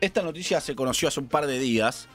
esta 0.00 0.22
noticia 0.22 0.60
se 0.60 0.74
conoció 0.74 1.08
hace 1.08 1.20
un 1.20 1.28
par 1.28 1.46
de 1.46 1.58
días. 1.58 2.08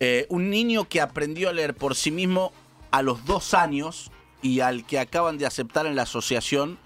Eh, 0.00 0.26
un 0.28 0.50
niño 0.50 0.88
que 0.88 1.00
aprendió 1.00 1.48
a 1.48 1.52
leer 1.52 1.74
por 1.74 1.94
sí 1.94 2.10
mismo 2.10 2.52
a 2.90 3.02
los 3.02 3.24
dos 3.24 3.54
años 3.54 4.10
y 4.42 4.60
al 4.60 4.86
que 4.86 4.98
acaban 4.98 5.38
de 5.38 5.46
aceptar 5.46 5.86
en 5.86 5.96
la 5.96 6.02
asociación 6.02 6.78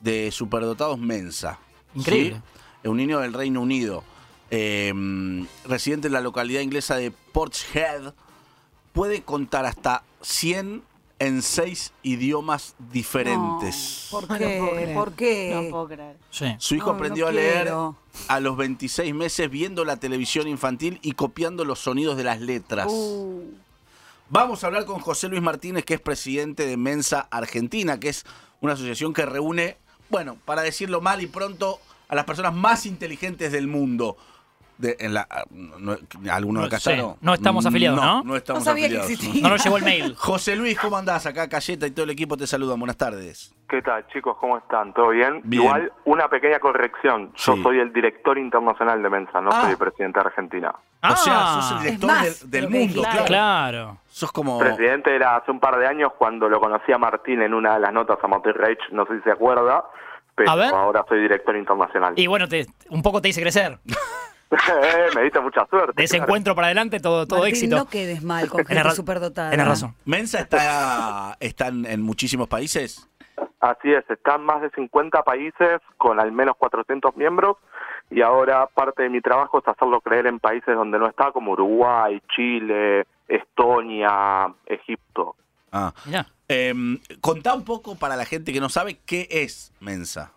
de 0.00 0.30
superdotados 0.30 0.98
Mensa. 0.98 1.58
Increíble. 1.94 2.42
¿Sí? 2.82 2.88
Un 2.88 2.98
niño 2.98 3.18
del 3.20 3.32
Reino 3.32 3.60
Unido, 3.60 4.04
eh, 4.50 4.92
residente 5.64 6.06
en 6.06 6.12
la 6.12 6.20
localidad 6.20 6.60
inglesa 6.60 6.96
de 6.96 7.10
Portshead, 7.10 8.14
puede 8.92 9.22
contar 9.22 9.66
hasta 9.66 10.04
100 10.22 10.82
en 11.18 11.42
seis 11.42 11.92
idiomas 12.02 12.74
diferentes. 12.92 14.08
¿Por 14.10 14.22
No 14.22 14.28
puedo 14.28 14.38
qué? 14.38 14.70
creer. 14.72 14.94
¿Por 14.94 15.12
qué? 15.12 15.50
No 15.54 15.70
puedo 15.70 15.88
creer. 15.88 16.16
Sí. 16.30 16.54
Su 16.58 16.74
hijo 16.76 16.86
No, 16.86 16.92
no 16.92 16.98
aprendió 16.98 17.26
a 17.28 17.32
leer 17.32 17.62
quiero. 17.62 17.96
a 18.28 18.40
los 18.40 18.56
26 18.56 19.14
meses 19.14 19.50
viendo 19.50 19.84
la 19.84 19.96
televisión 19.96 20.46
infantil 20.48 20.98
y 21.02 21.12
copiando 21.12 21.64
los 21.64 21.80
sonidos 21.80 22.16
de 22.16 22.24
las 22.24 22.40
letras. 22.40 22.86
Uh, 22.90 23.42
Vamos 24.30 24.62
a 24.62 24.66
hablar 24.66 24.84
con 24.84 25.00
José 25.00 25.28
Luis 25.28 25.40
Martínez, 25.40 25.84
que 25.86 25.94
es 25.94 26.00
presidente 26.00 26.66
de 26.66 26.76
Mensa 26.76 27.26
Argentina, 27.30 27.98
que 27.98 28.10
es 28.10 28.26
una 28.60 28.74
asociación 28.74 29.14
que 29.14 29.24
reúne, 29.24 29.78
bueno, 30.10 30.36
para 30.44 30.60
decirlo 30.62 31.00
mal 31.00 31.22
y 31.22 31.26
pronto, 31.26 31.80
a 32.08 32.14
las 32.14 32.26
personas 32.26 32.54
más 32.54 32.84
inteligentes 32.84 33.52
del 33.52 33.68
mundo. 33.68 34.18
De, 34.78 34.96
en 35.00 35.12
la, 35.12 35.26
no, 35.50 35.96
¿Alguno 36.30 36.60
de 36.60 36.66
acá 36.68 36.78
Sí, 36.78 36.90
está? 36.90 37.02
No, 37.02 37.16
no 37.20 37.34
estamos 37.34 37.66
afiliados, 37.66 38.00
¿no? 38.00 38.22
No 38.22 38.36
estamos 38.36 38.60
No 38.60 38.64
sabía 38.64 38.88
que 38.88 38.98
afiliados. 38.98 39.10
existía. 39.10 39.42
No 39.42 39.48
nos 39.50 39.64
llegó 39.64 39.76
el 39.76 39.84
mail. 39.84 40.14
José 40.18 40.54
Luis, 40.54 40.78
¿cómo 40.78 40.96
andás? 40.96 41.26
Acá 41.26 41.48
Cayeta 41.48 41.86
y 41.86 41.90
todo 41.90 42.04
el 42.04 42.10
equipo 42.10 42.36
te 42.36 42.46
saludan. 42.46 42.78
Buenas 42.78 42.96
tardes. 42.96 43.52
¿Qué 43.68 43.82
tal, 43.82 44.06
chicos? 44.08 44.36
¿Cómo 44.40 44.56
están? 44.56 44.94
¿Todo 44.94 45.08
bien? 45.10 45.40
Bien. 45.44 45.62
Igual, 45.64 45.92
una 46.04 46.28
pequeña 46.28 46.60
corrección. 46.60 47.32
Yo 47.36 47.56
Sí. 47.56 47.62
soy 47.62 47.80
el 47.80 47.92
director 47.92 48.38
internacional 48.38 49.02
de 49.02 49.10
Mensa, 49.10 49.40
no 49.40 49.50
Ah. 49.52 49.62
soy 49.62 49.72
el 49.72 49.78
presidente 49.78 50.20
de 50.20 50.26
Argentina. 50.26 50.72
o 51.02 51.16
sea, 51.16 51.34
Ah, 51.36 51.60
sos 51.62 51.72
el 51.72 51.82
director 51.84 52.10
más 52.10 52.50
del, 52.50 52.68
que 52.68 52.78
mundo, 52.78 53.02
claro. 53.02 53.24
Claro. 53.26 53.98
Sos 54.08 54.32
como... 54.32 54.58
Presidente 54.58 55.14
era 55.14 55.36
hace 55.36 55.50
un 55.50 55.60
par 55.60 55.76
de 55.78 55.86
años 55.86 56.12
cuando 56.18 56.48
lo 56.48 56.60
conocí 56.60 56.92
a 56.92 56.98
Martín 56.98 57.42
en 57.42 57.52
una 57.52 57.74
de 57.74 57.80
las 57.80 57.92
notas 57.92 58.18
a 58.22 58.26
Martín 58.28 58.54
Reich, 58.54 58.78
no 58.92 59.04
sé 59.06 59.16
si 59.18 59.22
se 59.22 59.30
acuerda, 59.32 59.84
pero 60.34 60.50
A 60.50 60.54
ver. 60.56 60.72
ahora 60.74 61.04
soy 61.08 61.20
director 61.20 61.54
internacional. 61.56 62.14
Y 62.16 62.26
bueno, 62.26 62.48
te, 62.48 62.66
un 62.90 63.02
poco 63.02 63.20
te 63.20 63.28
hice 63.28 63.40
crecer. 63.42 63.78
Me 65.14 65.22
diste 65.22 65.40
mucha 65.40 65.66
suerte. 65.66 65.92
De 65.96 66.04
ese 66.04 66.16
claro. 66.16 66.28
encuentro 66.28 66.54
para 66.54 66.68
adelante, 66.68 67.00
todo, 67.00 67.26
todo 67.26 67.40
Martín, 67.40 67.54
éxito. 67.54 67.76
No 67.76 67.88
quedes 67.88 68.22
mal 68.22 68.48
con 68.48 68.64
gente 68.66 68.90
superdotada. 68.92 69.50
Tenés 69.50 69.66
razón. 69.66 69.94
Mensa 70.04 70.40
está, 70.40 71.36
está 71.40 71.68
en, 71.68 71.84
en 71.86 72.02
muchísimos 72.02 72.48
países. 72.48 73.08
Así 73.60 73.92
es, 73.92 74.08
están 74.08 74.44
más 74.44 74.62
de 74.62 74.70
50 74.70 75.22
países 75.22 75.80
con 75.96 76.20
al 76.20 76.32
menos 76.32 76.56
400 76.56 77.16
miembros 77.16 77.56
y 78.10 78.22
ahora 78.22 78.66
parte 78.66 79.02
de 79.02 79.10
mi 79.10 79.20
trabajo 79.20 79.58
es 79.58 79.68
hacerlo 79.68 80.00
creer 80.00 80.26
en 80.26 80.38
países 80.38 80.74
donde 80.74 80.98
no 80.98 81.08
está, 81.08 81.32
como 81.32 81.52
Uruguay, 81.52 82.22
Chile, 82.34 83.06
Estonia, 83.26 84.52
Egipto. 84.66 85.36
Ah. 85.72 85.92
Mirá. 86.06 86.26
Em, 86.48 86.98
contá 87.20 87.54
un 87.54 87.64
poco 87.64 87.96
para 87.96 88.16
la 88.16 88.24
gente 88.24 88.52
que 88.52 88.60
no 88.60 88.70
sabe 88.70 88.98
qué 89.04 89.28
es 89.30 89.72
Mensa. 89.80 90.32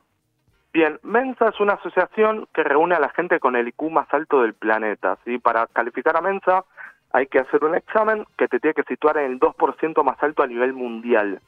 Bien, 0.74 1.00
Mensa 1.04 1.50
es 1.50 1.60
una 1.60 1.74
asociación 1.74 2.48
que 2.54 2.64
reúne 2.64 2.96
a 2.96 3.00
la 3.00 3.10
gente 3.10 3.40
con 3.40 3.56
el 3.56 3.68
IQ 3.68 3.90
más 3.92 4.08
alto 4.14 4.42
del 4.42 4.54
planeta. 4.54 5.18
¿sí? 5.26 5.38
Para 5.38 5.68
calificar 5.68 6.16
a 6.16 6.22
Mensa 6.22 6.64
hay 7.12 7.28
que 7.28 7.40
hacer 7.40 7.64
un 7.64 7.76
examen 7.76 8.26
que 8.38 8.48
te 8.48 8.60
tiene 8.60 8.74
que 8.74 8.84
situar 8.84 9.18
en 9.18 9.32
el 9.34 9.40
2% 9.40 10.04
más 10.04 10.22
alto 10.24 10.44
a 10.44 10.48
nivel 10.48 10.74
mundial. 10.74 11.42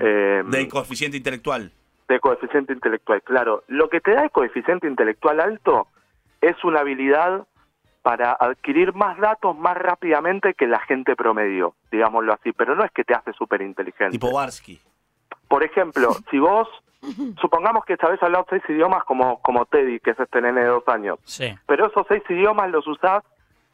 Eh, 0.00 0.42
De 0.46 0.68
coeficiente 0.68 1.16
intelectual. 1.18 1.70
de 2.08 2.20
coeficiente 2.20 2.72
intelectual, 2.72 3.22
claro. 3.22 3.64
Lo 3.68 3.88
que 3.88 4.00
te 4.00 4.12
da 4.12 4.24
el 4.24 4.30
coeficiente 4.30 4.86
intelectual 4.86 5.40
alto 5.40 5.88
es 6.40 6.62
una 6.64 6.80
habilidad 6.80 7.46
para 8.02 8.32
adquirir 8.32 8.94
más 8.94 9.18
datos 9.18 9.56
más 9.56 9.76
rápidamente 9.78 10.52
que 10.52 10.66
la 10.66 10.80
gente 10.80 11.16
promedio, 11.16 11.74
digámoslo 11.90 12.34
así, 12.34 12.52
pero 12.52 12.74
no 12.74 12.84
es 12.84 12.90
que 12.92 13.04
te 13.04 13.14
hace 13.14 13.32
súper 13.32 13.62
inteligente. 13.62 14.10
Tipo 14.12 14.32
Barsky. 14.32 14.78
Por 15.48 15.64
ejemplo, 15.64 16.10
si 16.30 16.38
vos, 16.38 16.68
supongamos 17.40 17.84
que 17.84 17.96
sabés 17.96 18.22
hablar 18.22 18.44
seis 18.50 18.62
idiomas 18.68 19.04
como, 19.04 19.40
como 19.40 19.66
Teddy, 19.66 20.00
que 20.00 20.10
es 20.10 20.20
este 20.20 20.40
nene 20.40 20.60
de 20.62 20.66
dos 20.68 20.86
años, 20.88 21.18
Sí. 21.24 21.54
pero 21.66 21.86
esos 21.86 22.06
seis 22.08 22.22
idiomas 22.28 22.70
los 22.70 22.86
usás 22.86 23.22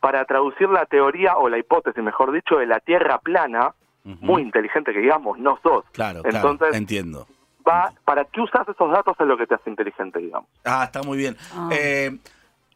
para 0.01 0.25
traducir 0.25 0.69
la 0.69 0.87
teoría 0.87 1.37
o 1.37 1.49
la 1.49 1.59
hipótesis, 1.59 2.03
mejor 2.03 2.33
dicho, 2.33 2.57
de 2.57 2.67
la 2.67 2.81
Tierra 2.81 3.19
plana, 3.19 3.75
muy 4.05 4.41
inteligente 4.43 4.93
que 4.95 5.01
digamos, 5.01 5.39
no 5.39 5.59
sos. 5.63 5.85
Claro, 5.93 6.23
Entonces, 6.25 6.59
claro, 6.69 6.75
entiendo. 6.75 7.27
va, 7.69 7.93
¿para 8.07 8.25
qué 8.25 8.41
usas 8.41 8.67
esos 8.67 8.91
datos 8.91 9.15
es 9.21 9.27
lo 9.27 9.37
que 9.37 9.47
te 9.47 9.55
hace 9.55 9.69
inteligente, 9.69 10.19
digamos? 10.19 10.49
Ah, 10.65 10.85
está 10.85 11.03
muy 11.03 11.19
bien. 11.19 11.37
Ah. 11.55 11.69
Eh, 11.71 12.17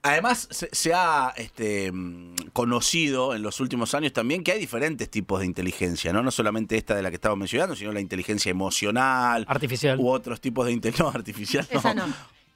además, 0.05 0.47
se, 0.51 0.69
se 0.73 0.95
ha 0.95 1.33
este, 1.37 1.91
mm, 1.91 2.35
conocido 2.53 3.35
en 3.35 3.43
los 3.43 3.59
últimos 3.61 3.93
años 3.95 4.13
también 4.13 4.45
que 4.45 4.53
hay 4.53 4.61
diferentes 4.61 5.11
tipos 5.11 5.41
de 5.41 5.47
inteligencia, 5.47 6.13
¿no? 6.13 6.23
No 6.23 6.31
solamente 6.31 6.77
esta 6.77 6.95
de 6.95 7.03
la 7.03 7.11
que 7.11 7.17
estamos 7.17 7.37
mencionando, 7.39 7.75
sino 7.75 7.91
la 7.91 8.01
inteligencia 8.01 8.51
emocional 8.51 9.45
Artificial. 9.49 9.99
u 9.99 10.09
otros 10.09 10.41
tipos 10.41 10.67
de 10.67 10.73
inteligencia 10.73 11.05
no, 11.13 11.19
artificial. 11.19 11.67
no. 11.73 11.79
Esa 11.79 11.95
no. 11.95 12.05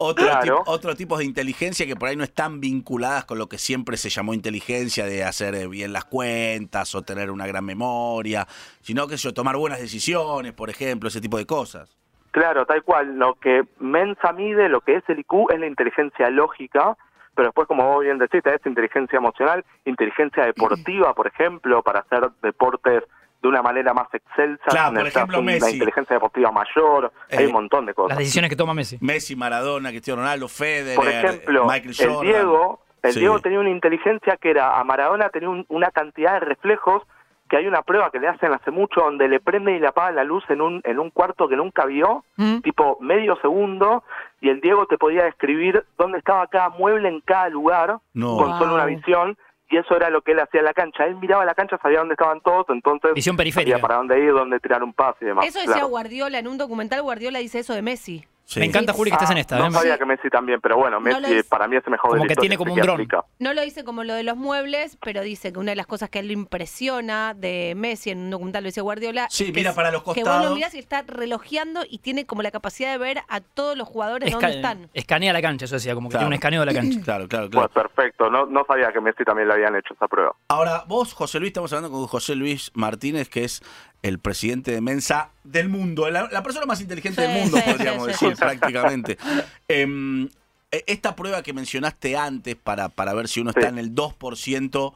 Otro 0.00 0.24
Claro. 0.26 0.58
tipo- 0.58 0.62
otros 0.70 0.96
tipos 0.96 1.18
de 1.18 1.24
inteligencia 1.24 1.84
que 1.84 1.96
por 1.96 2.08
ahí 2.08 2.14
no 2.14 2.22
están 2.22 2.60
vinculadas 2.60 3.24
con 3.24 3.36
lo 3.36 3.48
que 3.48 3.58
siempre 3.58 3.96
se 3.96 4.10
llamó 4.10 4.32
inteligencia 4.32 5.04
de 5.06 5.24
hacer 5.24 5.56
eh, 5.56 5.66
bien 5.66 5.92
las 5.92 6.04
cuentas 6.04 6.94
o 6.94 7.02
tener 7.02 7.32
una 7.32 7.48
gran 7.48 7.64
memoria, 7.64 8.46
sino 8.80 9.08
que 9.08 9.16
yo 9.16 9.34
tomar 9.34 9.56
buenas 9.56 9.80
decisiones, 9.80 10.52
por 10.52 10.70
ejemplo, 10.70 11.08
ese 11.08 11.20
tipo 11.20 11.36
de 11.36 11.46
cosas. 11.46 11.96
Claro, 12.30 12.64
tal 12.64 12.84
cual. 12.84 13.16
Lo 13.18 13.34
que 13.40 13.62
Mensa 13.80 14.32
mide, 14.34 14.68
lo 14.68 14.82
que 14.82 14.96
es 14.98 15.02
el 15.08 15.18
IQ, 15.18 15.50
es 15.52 15.58
la 15.58 15.66
inteligencia 15.66 16.30
lógica, 16.30 16.96
pero 17.38 17.50
después, 17.50 17.68
como 17.68 17.86
vos 17.86 18.02
bien 18.02 18.18
decís, 18.18 18.42
es 18.44 18.66
inteligencia 18.66 19.16
emocional, 19.16 19.64
inteligencia 19.84 20.44
deportiva, 20.44 21.14
por 21.14 21.28
ejemplo, 21.28 21.84
para 21.84 22.00
hacer 22.00 22.28
deportes 22.42 23.04
de 23.40 23.48
una 23.48 23.62
manera 23.62 23.94
más 23.94 24.08
excelsa. 24.12 24.64
Claro, 24.66 24.96
por 24.98 25.06
ejemplo, 25.06 25.38
una 25.38 25.52
Messi. 25.52 25.74
inteligencia 25.74 26.14
deportiva 26.14 26.50
mayor, 26.50 27.12
hay 27.30 27.44
Eh, 27.44 27.46
un 27.46 27.52
montón 27.52 27.86
de 27.86 27.94
cosas. 27.94 28.08
Las 28.08 28.18
decisiones 28.18 28.50
que 28.50 28.56
toma 28.56 28.74
Messi. 28.74 28.98
Messi, 29.00 29.36
Maradona, 29.36 29.90
Cristiano 29.90 30.22
Ronaldo, 30.22 30.48
Federer, 30.48 30.96
Por 30.96 31.06
ejemplo, 31.06 31.64
Michael 31.66 31.94
el 31.96 32.08
Jordan. 32.08 32.22
Diego, 32.32 32.80
el 33.04 33.12
Sí. 33.12 33.20
Diego 33.20 33.38
tenía 33.40 33.60
una 33.60 33.70
inteligencia 33.70 34.36
que 34.36 34.50
era, 34.50 34.80
a 34.80 34.82
Maradona 34.82 35.28
tenía 35.28 35.48
un- 35.50 35.64
una 35.68 35.92
cantidad 35.92 36.32
de 36.32 36.40
reflejos 36.40 37.04
que 37.48 37.56
hay 37.56 37.66
una 37.66 37.82
prueba 37.82 38.10
que 38.10 38.20
le 38.20 38.28
hacen 38.28 38.52
hace 38.52 38.70
mucho 38.70 39.00
donde 39.00 39.26
le 39.28 39.40
prenden 39.40 39.76
y 39.76 39.80
le 39.80 39.86
apagan 39.88 40.16
la 40.16 40.24
luz 40.24 40.44
en 40.50 40.60
un, 40.60 40.80
en 40.84 40.98
un 40.98 41.10
cuarto 41.10 41.48
que 41.48 41.56
nunca 41.56 41.84
vio, 41.86 42.24
Mm. 42.36 42.60
tipo 42.60 42.98
medio 43.00 43.36
segundo, 43.40 44.04
y 44.40 44.48
el 44.50 44.60
Diego 44.60 44.86
te 44.86 44.98
podía 44.98 45.24
describir 45.24 45.84
dónde 45.96 46.18
estaba 46.18 46.46
cada 46.46 46.68
mueble 46.70 47.08
en 47.08 47.20
cada 47.20 47.48
lugar 47.48 47.98
No. 48.14 48.36
con 48.36 48.48
Wow. 48.50 48.58
solo 48.58 48.74
una 48.74 48.84
visión, 48.86 49.36
y 49.70 49.76
eso 49.76 49.94
era 49.96 50.08
lo 50.08 50.22
que 50.22 50.32
él 50.32 50.40
hacía 50.40 50.60
en 50.60 50.66
la 50.66 50.72
cancha. 50.72 51.04
Él 51.04 51.16
miraba 51.16 51.44
la 51.44 51.54
cancha, 51.54 51.78
sabía 51.82 51.98
dónde 51.98 52.14
estaban 52.14 52.40
todos, 52.40 52.64
entonces 52.70 53.12
Visión 53.14 53.36
periférica. 53.36 53.72
sabía 53.72 53.82
para 53.82 53.96
dónde 53.96 54.18
ir, 54.18 54.32
dónde 54.32 54.60
tirar 54.60 54.82
un 54.82 54.92
pase 54.94 55.18
y 55.22 55.26
demás. 55.26 55.44
Eso 55.46 55.58
decía 55.58 55.74
claro. 55.74 55.88
Guardiola 55.88 56.38
en 56.38 56.48
un 56.48 56.56
documental. 56.58 57.02
Guardiola 57.02 57.38
dice 57.40 57.58
eso 57.58 57.74
de 57.74 57.82
Messi. 57.82 58.24
Sí. 58.50 58.60
Me 58.60 58.64
encanta, 58.66 58.94
Juli, 58.94 59.10
que 59.10 59.16
estés 59.16 59.28
en 59.30 59.36
Ah, 59.36 59.40
esta. 59.40 59.58
No 59.58 59.66
¿eh? 59.66 59.70
sabía 59.72 59.98
que 59.98 60.06
Messi 60.06 60.30
también, 60.30 60.58
pero 60.62 60.78
bueno, 60.78 60.96
No 60.96 61.00
Messi 61.02 61.34
hice. 61.34 61.44
para 61.44 61.68
mí 61.68 61.76
es 61.76 61.84
el 61.84 61.90
mejor 61.90 62.12
Como 62.12 62.22
de 62.22 62.28
la 62.30 62.34
que 62.34 62.40
tiene 62.40 62.56
como 62.56 62.72
un 62.72 62.80
dron. 62.80 63.06
No 63.40 63.52
lo 63.52 63.60
dice 63.60 63.84
como 63.84 64.04
lo 64.04 64.14
de 64.14 64.22
los 64.22 64.38
muebles, 64.38 64.96
pero 65.02 65.20
dice 65.20 65.52
que 65.52 65.58
una 65.58 65.72
de 65.72 65.76
las 65.76 65.86
cosas 65.86 66.08
que 66.08 66.18
a 66.18 66.22
él 66.22 66.28
le 66.28 66.32
impresiona 66.32 67.34
de 67.34 67.74
Messi 67.76 68.08
en 68.08 68.20
un 68.20 68.30
documental 68.30 68.62
lo 68.64 68.68
dice 68.68 68.80
Guardiola. 68.80 69.26
Sí, 69.28 69.52
mira 69.54 69.70
es- 69.70 69.76
para 69.76 69.90
los 69.92 70.00
Que 70.02 70.06
vos 70.06 70.14
costados. 70.16 70.44
lo 70.48 70.54
mirás 70.54 70.74
y 70.74 70.78
está 70.78 71.02
relojeando 71.02 71.82
y 71.86 71.98
tiene 71.98 72.24
como 72.24 72.40
la 72.40 72.50
capacidad 72.50 72.90
de 72.90 72.96
ver 72.96 73.18
a 73.28 73.40
todos 73.42 73.76
los 73.76 73.86
jugadores 73.86 74.30
Esca- 74.30 74.40
dónde 74.40 74.56
están. 74.56 74.90
Escanea 74.94 75.34
la 75.34 75.42
cancha, 75.42 75.66
eso 75.66 75.74
decía, 75.74 75.94
como 75.94 76.08
que 76.08 76.12
Claro. 76.12 76.22
tiene 76.22 76.28
un 76.28 76.32
escaneo 76.34 76.60
de 76.60 76.66
la 76.66 76.72
cancha. 76.72 76.98
Claro, 77.04 77.28
claro, 77.28 77.50
Pues 77.50 77.68
claro. 77.68 77.88
perfecto, 77.90 78.30
no, 78.30 78.46
no 78.46 78.64
sabía 78.66 78.90
que 78.92 79.00
Messi 79.02 79.24
también 79.24 79.48
le 79.48 79.54
habían 79.54 79.76
hecho 79.76 79.92
esa 79.92 80.08
prueba. 80.08 80.34
Ahora, 80.48 80.84
vos, 80.86 81.12
José 81.12 81.38
Luis, 81.38 81.50
estamos 81.50 81.70
hablando 81.74 81.94
con 81.94 82.06
José 82.06 82.34
Luis 82.34 82.70
Martínez, 82.72 83.28
que 83.28 83.44
es 83.44 83.62
el 84.02 84.18
presidente 84.18 84.70
de 84.70 84.80
Mensa 84.80 85.30
del 85.44 85.68
mundo, 85.68 86.08
la, 86.10 86.28
la 86.30 86.42
persona 86.42 86.66
más 86.66 86.80
inteligente 86.80 87.20
Sí, 87.26 87.32
del 87.32 87.40
mundo, 87.42 87.56
sí, 87.56 87.62
podríamos 87.70 88.06
sí, 88.06 88.12
sí. 88.18 88.24
decir, 88.26 88.38
prácticamente. 88.38 89.18
Em, 89.68 90.26
e- 90.70 90.84
esta 90.86 91.16
prueba 91.16 91.42
que 91.42 91.52
mencionaste 91.52 92.16
antes 92.16 92.54
para, 92.56 92.88
para 92.90 93.12
ver 93.14 93.28
si 93.28 93.40
uno 93.40 93.50
está 93.50 93.68
en 93.68 93.78
el 93.78 93.94
2% 93.94 94.92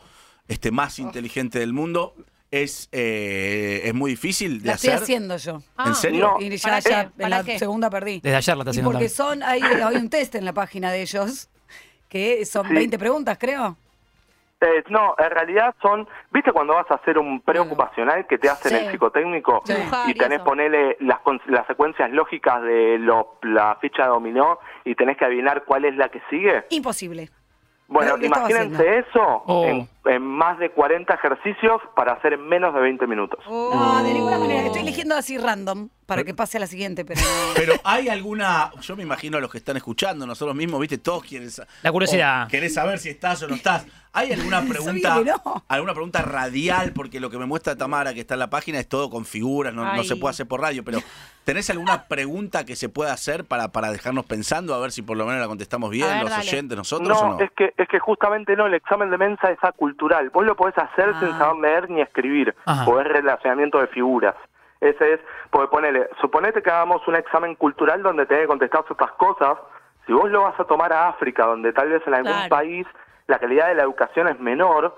este, 0.49 0.71
más 0.71 0.99
inteligente 0.99 1.59
del 1.59 1.73
mundo, 1.73 2.15
es, 2.51 2.89
eh, 2.93 3.81
es 3.85 3.95
muy 3.95 4.11
difícil 4.11 4.61
de 4.61 4.67
La 4.69 4.75
estoy 4.75 4.91
hacer. 4.91 5.03
haciendo 5.03 5.37
yo. 5.39 5.63
Ah, 5.77 5.89
¿En 5.89 5.95
serio? 5.95 6.35
No. 6.39 6.45
Y 6.47 6.55
ya, 6.57 6.63
¿Para 6.63 6.81
ya 6.81 6.89
qué? 6.91 7.01
en 7.01 7.11
¿Para 7.13 7.29
la 7.39 7.45
qué? 7.45 7.59
segunda 7.59 7.89
perdí. 7.91 8.21
Desde 8.21 8.37
ayer 8.37 8.57
la 8.57 8.63
está 8.63 8.71
Y 8.71 8.73
haciendo 8.73 8.91
porque 8.93 9.09
también. 9.09 9.41
son, 9.41 9.43
hay, 9.43 9.63
hay 9.63 9.97
un 9.97 10.11
test 10.11 10.35
en 10.35 10.45
la 10.45 10.53
página 10.53 10.93
de 10.93 11.01
ellos, 11.03 11.49
que 12.09 12.45
son 12.45 12.69
Sí. 12.69 12.75
20 12.75 12.99
preguntas, 12.99 13.39
creo. 13.41 13.79
Eh, 14.65 14.85
no, 14.91 15.17
en 15.19 15.31
realidad 15.31 15.75
son, 15.83 16.07
¿viste 16.31 16.53
cuando 16.53 16.75
vas 16.75 16.89
a 16.89 16.95
hacer 16.95 17.19
un 17.19 17.41
preocupacional 17.41 18.27
que 18.29 18.39
te 18.39 18.49
hacen 18.49 18.71
Sí. 18.79 18.85
el 18.87 18.93
psicotécnico 18.93 19.61
Sí. 19.65 19.75
Y 20.07 20.15
tenés 20.15 20.37
eso. 20.37 20.45
ponerle 20.45 20.97
las, 21.01 21.19
con- 21.21 21.43
las 21.47 21.67
secuencias 21.67 22.09
lógicas 22.13 22.63
de 22.63 22.97
lo- 22.99 23.39
la 23.43 23.77
ficha 23.81 24.05
de 24.05 24.09
dominó 24.11 24.61
y 24.85 24.95
tenés 24.95 25.17
que 25.17 25.25
adivinar 25.25 25.65
cuál 25.65 25.85
es 25.85 25.97
la 25.97 26.09
que 26.11 26.23
sigue? 26.31 26.65
Imposible. 26.71 27.29
Bueno, 27.89 28.15
imagínense 28.23 28.99
eso 29.01 29.43
Oh. 29.47 29.67
en, 29.67 29.89
en 30.05 30.23
más 30.23 30.59
de 30.59 30.71
40 30.71 31.15
ejercicios 31.15 31.81
para 31.95 32.13
hacer 32.13 32.35
en 32.35 32.47
menos 32.49 32.75
de 32.75 32.81
20 32.81 33.07
minutos. 33.07 33.45
Oh. 33.47 33.73
No, 33.75 34.03
de 34.03 34.13
ninguna 34.13 34.39
manera. 34.39 34.67
Estoy 34.67 34.83
eligiendo 34.83 35.15
así 35.15 35.39
random. 35.39 35.89
para 36.07 36.25
que 36.25 36.35
pase 36.35 36.57
a 36.59 36.61
la 36.61 36.67
siguiente, 36.67 37.05
pero. 37.05 37.21
Pero 37.55 37.75
hay 37.85 38.09
alguna, 38.09 38.71
yo 38.81 38.97
me 38.97 39.03
imagino 39.03 39.39
a 39.39 39.41
los 39.41 39.51
que 39.51 39.59
están 39.59 39.77
escuchando, 39.77 40.27
nosotros 40.27 40.57
mismos, 40.57 40.81
viste, 40.81 40.99
todos 40.99 41.23
quieren 41.23 41.49
La 41.83 41.93
curiosidad. 41.93 42.49
Querés 42.49 42.75
saber 42.75 42.99
si 42.99 43.11
estás 43.11 43.43
o 43.43 43.49
no 43.49 43.55
estás. 43.55 43.87
¿Hay 44.13 44.33
alguna 44.33 44.63
pregunta, 44.63 45.23
no. 45.25 45.65
alguna 45.69 45.93
pregunta 45.95 46.23
radial? 46.23 46.93
Porque 46.93 47.21
lo 47.21 47.31
que 47.31 47.39
me 47.39 47.47
muestra 47.47 47.77
Tamara, 47.77 48.13
que 48.15 48.21
está 48.21 48.35
en 48.35 48.41
la 48.41 48.51
página, 48.51 48.79
es 48.79 48.89
todo 48.89 49.11
con 49.11 49.25
figuras, 49.25 49.73
no, 49.73 50.03
se 50.05 50.17
puede 50.17 50.31
hacer 50.33 50.47
por 50.47 50.61
radio, 50.61 50.85
pero 50.85 50.99
¿tenés 51.45 51.71
alguna 51.71 52.05
pregunta 52.09 52.65
que 52.65 52.77
se 52.77 52.89
pueda 52.89 53.13
hacer 53.13 53.45
para, 53.45 53.69
para 53.69 53.91
dejarnos 53.91 54.27
pensando, 54.27 54.75
a 54.75 54.81
ver 54.81 54.93
si 54.93 55.03
por 55.03 55.17
lo 55.17 55.25
menos 55.25 55.41
la 55.41 55.47
contestamos 55.47 55.91
bien, 55.91 56.09
ver, 56.09 56.23
los 56.23 56.31
dale. 56.31 56.49
oyentes, 56.49 56.77
nosotros 56.77 57.09
No, 57.09 57.21
o 57.21 57.29
no? 57.39 57.41
es 57.41 57.51
que 57.57 57.73
es 57.77 57.89
que 57.89 57.99
justamente 57.99 58.57
no, 58.57 58.67
el 58.67 58.75
examen 58.75 59.11
de 59.11 59.19
mensa 59.19 59.51
es 59.51 59.59
acultural. 59.93 60.31
Vos 60.31 60.45
lo 60.47 60.57
podés 60.57 60.77
hacer 60.79 61.15
sin 61.21 61.29
Ah. 61.29 61.39
saber 61.39 61.57
leer 61.61 61.91
ni 61.91 62.01
escribir, 62.01 62.55
Ajá. 62.67 62.91
o 62.91 63.01
es 63.01 63.07
relacionamiento 63.07 63.79
de 63.79 63.87
figuras. 63.89 64.35
Ese 64.81 65.15
es, 65.15 65.21
porque 65.51 65.69
ponele, 65.69 66.09
suponete 66.21 66.63
que 66.63 66.71
hagamos 66.71 67.07
un 67.07 67.15
examen 67.15 67.55
cultural 67.55 68.03
donde 68.03 68.27
tenés 68.27 68.43
que 68.43 68.49
contestar 68.49 68.85
ciertas 68.87 69.13
cosas. 69.13 69.59
Si 70.07 70.13
vos 70.13 70.29
lo 70.31 70.43
vas 70.43 70.59
a 70.59 70.65
tomar 70.65 70.93
a 70.93 71.09
África, 71.09 71.47
donde 71.47 71.73
tal 71.73 71.89
vez 71.89 72.03
en 72.07 72.15
algún 72.15 72.33
Claro. 72.33 72.49
país 72.49 72.87
la 73.29 73.39
calidad 73.39 73.69
de 73.69 73.77
la 73.77 73.85
educación 73.85 74.27
es 74.29 74.41
menor, 74.41 74.97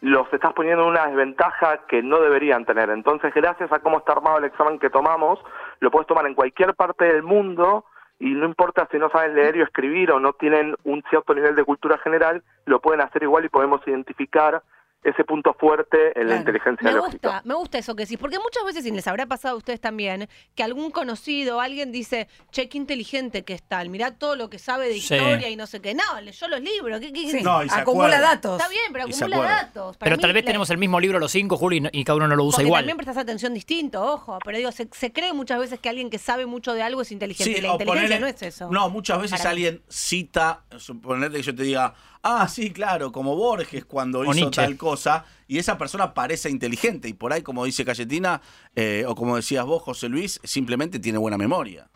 los 0.00 0.30
estás 0.32 0.52
poniendo 0.54 0.84
en 0.84 0.90
una 0.90 1.06
desventaja 1.06 1.78
que 1.88 2.02
no 2.02 2.20
deberían 2.20 2.64
tener. 2.64 2.88
Entonces, 2.90 3.32
gracias 3.34 3.70
a 3.72 3.80
cómo 3.80 3.98
está 3.98 4.12
armado 4.12 4.38
el 4.38 4.44
examen 4.44 4.78
que 4.78 4.88
tomamos, 4.90 5.38
lo 5.80 5.90
puedes 5.90 6.06
tomar 6.06 6.26
en 6.26 6.34
cualquier 6.34 6.74
parte 6.74 7.04
del 7.04 7.22
mundo 7.22 7.84
y 8.18 8.30
no 8.30 8.46
importa 8.46 8.88
si 8.90 8.98
no 8.98 9.10
saben 9.10 9.34
leer 9.34 9.56
y 9.56 9.62
escribir 9.62 10.10
o 10.10 10.20
no 10.20 10.32
tienen 10.32 10.74
un 10.84 11.02
cierto 11.10 11.34
nivel 11.34 11.54
de 11.54 11.64
cultura 11.64 11.98
general, 11.98 12.42
lo 12.64 12.80
pueden 12.80 13.02
hacer 13.02 13.22
igual 13.22 13.44
y 13.44 13.50
podemos 13.50 13.86
identificar 13.86 14.62
ese 15.04 15.22
punto 15.24 15.54
fuerte 15.54 15.96
en 16.18 16.22
la 16.26 16.34
Claro. 16.34 16.38
inteligencia 16.40 16.90
Me 16.90 16.96
lógica. 16.96 17.28
gusta, 17.28 17.42
me 17.44 17.54
gusta 17.54 17.78
eso 17.78 17.94
que 17.94 18.02
decís, 18.02 18.18
porque 18.18 18.38
muchas 18.40 18.64
veces, 18.64 18.84
y 18.86 18.90
les 18.90 19.06
habrá 19.06 19.26
pasado 19.26 19.54
a 19.54 19.58
ustedes 19.58 19.80
también, 19.80 20.28
que 20.56 20.64
algún 20.64 20.90
conocido, 20.90 21.60
alguien 21.60 21.92
dice, 21.92 22.26
che, 22.50 22.68
qué 22.68 22.76
inteligente 22.76 23.44
que 23.44 23.54
es 23.54 23.62
tal, 23.62 23.88
mirá 23.88 24.10
todo 24.18 24.34
lo 24.34 24.50
que 24.50 24.58
sabe 24.58 24.86
de 24.88 24.94
Sí. 24.94 25.14
historia 25.14 25.48
y 25.48 25.54
no 25.54 25.68
sé 25.68 25.80
qué. 25.80 25.94
No, 25.94 26.02
leyó 26.22 26.48
los 26.48 26.60
libros. 26.60 26.98
¿qué- 27.00 27.12
qué- 27.12 27.30
Sí, 27.30 27.42
No, 27.42 27.62
y 27.62 27.68
se 27.68 27.78
acumula 27.78 28.06
acuerda. 28.16 28.28
datos. 28.34 28.58
Está 28.60 28.68
bien, 28.68 28.82
pero 28.92 29.06
Y 29.08 29.12
acumula 29.12 29.36
datos. 29.42 29.96
Para 29.96 30.06
Pero 30.06 30.16
mí, 30.16 30.20
tal 30.22 30.32
vez 30.32 30.42
la- 30.42 30.46
tenemos 30.46 30.70
el 30.70 30.78
mismo 30.78 30.98
libro 30.98 31.18
los 31.20 31.30
cinco, 31.30 31.56
Juli, 31.56 31.88
y 31.92 32.00
y 32.00 32.04
cada 32.04 32.16
uno 32.16 32.26
no 32.28 32.34
lo 32.36 32.42
usa 32.44 32.56
porque 32.56 32.66
igual. 32.66 32.82
también 32.82 32.96
prestas 32.96 33.16
atención 33.18 33.54
distinto, 33.54 34.02
ojo. 34.02 34.38
Pero 34.44 34.58
digo, 34.58 34.72
se, 34.72 34.88
se 34.92 35.12
cree 35.12 35.32
muchas 35.32 35.60
veces 35.60 35.78
que 35.78 35.88
alguien 35.88 36.10
que 36.10 36.18
sabe 36.18 36.46
mucho 36.46 36.74
de 36.74 36.82
algo 36.82 37.02
es 37.02 37.12
inteligente. 37.12 37.62
la 37.62 37.70
o 37.70 37.72
inteligencia 37.74 38.16
ponele- 38.16 38.20
no 38.20 38.26
es 38.26 38.42
eso. 38.42 38.68
No, 38.72 38.90
muchas 38.90 39.20
veces 39.20 39.38
Para 39.38 39.50
mí. 39.54 39.66
alguien 39.66 39.82
cita, 39.88 40.64
suponete 40.78 41.36
que 41.36 41.42
yo 41.42 41.54
te 41.54 41.62
diga, 41.62 41.94
ah, 42.22 42.46
sí, 42.48 42.72
claro, 42.72 43.12
como 43.12 43.36
Borges 43.36 43.84
cuando 43.84 44.20
O 44.20 44.24
hizo 44.24 44.34
Nietzsche. 44.34 44.62
tal 44.62 44.76
cosa, 44.76 45.24
y 45.46 45.58
esa 45.58 45.78
persona 45.78 46.14
parece 46.14 46.50
inteligente, 46.50 47.08
y 47.08 47.14
por 47.14 47.32
ahí, 47.32 47.42
como 47.42 47.64
dice 47.64 47.84
Cayetina, 47.84 48.40
eh, 48.74 49.04
o 49.06 49.14
como 49.14 49.36
decías 49.36 49.64
vos, 49.64 49.82
José 49.82 50.08
Luis, 50.08 50.40
simplemente 50.44 50.98
tiene 50.98 51.18
buena 51.18 51.38
memoria. 51.38 51.88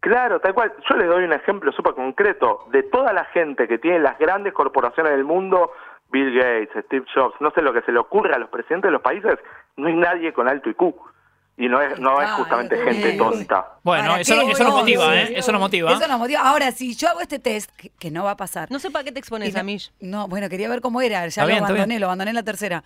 Claro, 0.00 0.38
tal 0.38 0.52
cual. 0.52 0.70
Yo 0.88 0.96
les 0.96 1.08
doy 1.08 1.24
un 1.24 1.32
ejemplo 1.32 1.72
súper 1.72 1.94
concreto. 1.94 2.66
De 2.70 2.82
toda 2.82 3.14
la 3.14 3.24
gente 3.26 3.66
que 3.66 3.78
tiene 3.78 4.00
las 4.00 4.18
grandes 4.18 4.52
corporaciones 4.52 5.12
del 5.12 5.24
mundo, 5.24 5.72
Bill 6.10 6.36
Gates, 6.36 6.84
Steve 6.84 7.06
Jobs, 7.14 7.34
no 7.40 7.50
sé 7.52 7.62
lo 7.62 7.72
que 7.72 7.80
se 7.82 7.90
le 7.90 7.98
ocurre 7.98 8.34
a 8.34 8.38
los 8.38 8.50
presidentes 8.50 8.88
de 8.88 8.92
los 8.92 9.00
países, 9.00 9.38
no 9.76 9.88
hay 9.88 9.94
nadie 9.94 10.32
con 10.34 10.46
alto 10.46 10.68
IQ. 10.68 10.94
Y 11.56 11.68
no 11.68 11.80
es, 11.80 11.98
no 12.00 12.20
es 12.20 12.28
Ay, 12.28 12.36
justamente 12.36 12.76
gente 12.76 13.12
tonta. 13.12 13.64
Bueno, 13.84 14.08
¿Para 14.10 14.20
eso, 14.22 14.34
qué? 14.34 14.50
eso 14.50 14.64
nos 14.64 14.72
No, 14.72 14.78
motiva. 14.80 15.16
¿eh? 15.16 15.34
Eso 15.36 15.52
nos 15.52 15.60
motiva. 15.60 15.92
Eso 15.92 16.08
nos 16.08 16.18
motiva. 16.18 16.40
Ahora, 16.40 16.72
si 16.72 16.96
yo 16.96 17.08
hago 17.08 17.20
este 17.20 17.38
test, 17.38 17.70
que, 17.76 17.90
que 17.90 18.10
no 18.10 18.24
va 18.24 18.32
a 18.32 18.36
pasar. 18.36 18.68
No 18.72 18.80
sé 18.80 18.90
para 18.90 19.04
qué 19.04 19.12
te 19.12 19.20
expones 19.20 19.54
no- 19.54 19.60
a 19.60 19.62
mí. 19.62 19.78
No, 20.00 20.26
bueno, 20.26 20.48
quería 20.48 20.68
ver 20.68 20.80
cómo 20.80 21.00
era. 21.00 21.20
Ya 21.20 21.26
Está 21.26 21.42
lo 21.42 21.46
bien, 21.48 21.64
abandoné, 21.64 22.00
lo 22.00 22.06
abandoné 22.06 22.30
en 22.30 22.34
la 22.36 22.42
tercera. 22.42 22.82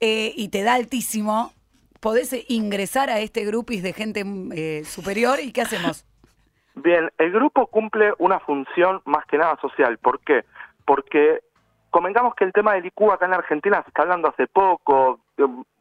Eh, 0.00 0.32
y 0.36 0.48
te 0.48 0.62
da 0.62 0.74
altísimo. 0.74 1.54
Podés 2.00 2.32
eh, 2.34 2.44
ingresar 2.48 3.08
a 3.08 3.20
este 3.20 3.44
grupis 3.46 3.82
de 3.82 3.94
gente 3.94 4.22
eh, 4.54 4.84
superior 4.84 5.38
y 5.40 5.52
¿qué 5.52 5.62
hacemos? 5.62 6.04
Bien, 6.74 7.10
el 7.18 7.30
grupo 7.32 7.66
cumple 7.68 8.12
una 8.18 8.38
función 8.40 9.00
más 9.06 9.24
que 9.26 9.38
nada 9.38 9.58
social. 9.62 9.96
¿Por 9.98 10.20
qué? 10.20 10.44
Porque 10.84 11.40
convengamos 11.90 12.34
que 12.34 12.44
el 12.44 12.52
tema 12.52 12.74
del 12.74 12.86
IQ 12.86 13.12
acá 13.12 13.26
en 13.26 13.34
Argentina 13.34 13.82
se 13.82 13.88
está 13.88 14.02
hablando 14.02 14.28
hace 14.28 14.46
poco. 14.46 15.20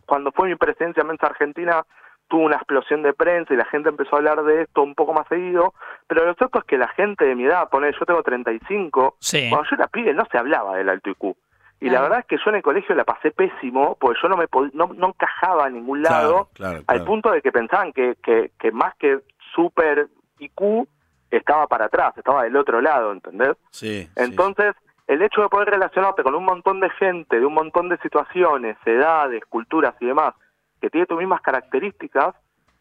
Cuando 0.05 0.31
fue 0.31 0.47
mi 0.49 0.55
presidencia 0.55 1.01
en 1.01 1.07
Mensa 1.07 1.27
Argentina 1.27 1.85
tuvo 2.29 2.43
una 2.45 2.55
explosión 2.55 3.01
de 3.03 3.11
prensa 3.13 3.53
y 3.53 3.57
la 3.57 3.65
gente 3.65 3.89
empezó 3.89 4.15
a 4.15 4.19
hablar 4.19 4.43
de 4.43 4.61
esto 4.61 4.81
un 4.83 4.95
poco 4.95 5.13
más 5.13 5.27
seguido. 5.27 5.73
Pero 6.07 6.25
lo 6.25 6.33
cierto 6.35 6.59
es 6.59 6.63
que 6.65 6.77
la 6.77 6.87
gente 6.89 7.25
de 7.25 7.35
mi 7.35 7.43
edad, 7.43 7.67
pone, 7.69 7.91
yo 7.91 8.05
tengo 8.05 8.23
35, 8.23 9.17
Sí. 9.19 9.49
cuando 9.49 9.67
yo 9.69 9.75
era 9.75 9.87
pibe 9.87 10.13
no 10.13 10.25
se 10.31 10.37
hablaba 10.37 10.77
del 10.77 10.89
alto 10.89 11.09
IQ. 11.09 11.35
Y 11.81 11.89
la 11.89 12.01
verdad 12.01 12.19
es 12.19 12.25
que 12.25 12.35
yo 12.37 12.49
en 12.49 12.57
el 12.57 12.61
colegio 12.61 12.93
la 12.93 13.05
pasé 13.05 13.31
pésimo, 13.31 13.95
porque 13.99 14.19
yo 14.21 14.27
no 14.29 14.35
me 14.37 14.47
pod- 14.49 14.71
no, 14.73 14.87
no 14.95 15.07
encajaba 15.07 15.65
a 15.65 15.69
ningún 15.69 16.01
lado, 16.03 16.49
claro, 16.53 16.79
al 16.79 16.83
claro. 16.85 17.05
punto 17.05 17.31
de 17.31 17.41
que 17.41 17.51
pensaban 17.53 17.93
que, 17.93 18.15
que, 18.21 18.51
que 18.59 18.71
más 18.73 18.95
que 18.97 19.19
super 19.55 20.07
IQ 20.39 20.87
estaba 21.31 21.67
para 21.67 21.85
atrás, 21.85 22.17
estaba 22.17 22.43
del 22.43 22.55
otro 22.57 22.81
lado, 22.81 23.11
¿entendés? 23.13 23.55
Sí, 23.71 24.03
sí, 24.03 24.09
Entonces, 24.17 24.75
el 25.07 25.21
hecho 25.21 25.41
de 25.41 25.47
poder 25.49 25.69
relacionarte 25.69 26.21
con 26.21 26.35
un 26.35 26.43
montón 26.43 26.79
de 26.81 26.89
gente, 26.91 27.39
de 27.39 27.45
un 27.45 27.53
montón 27.53 27.87
de 27.89 27.97
situaciones, 27.99 28.77
edades, 28.85 29.41
culturas 29.47 29.95
y 30.01 30.05
demás, 30.07 30.33
que 30.79 30.89
tiene 30.89 31.05
tus 31.05 31.17
mismas 31.17 31.41
características, 31.41 32.35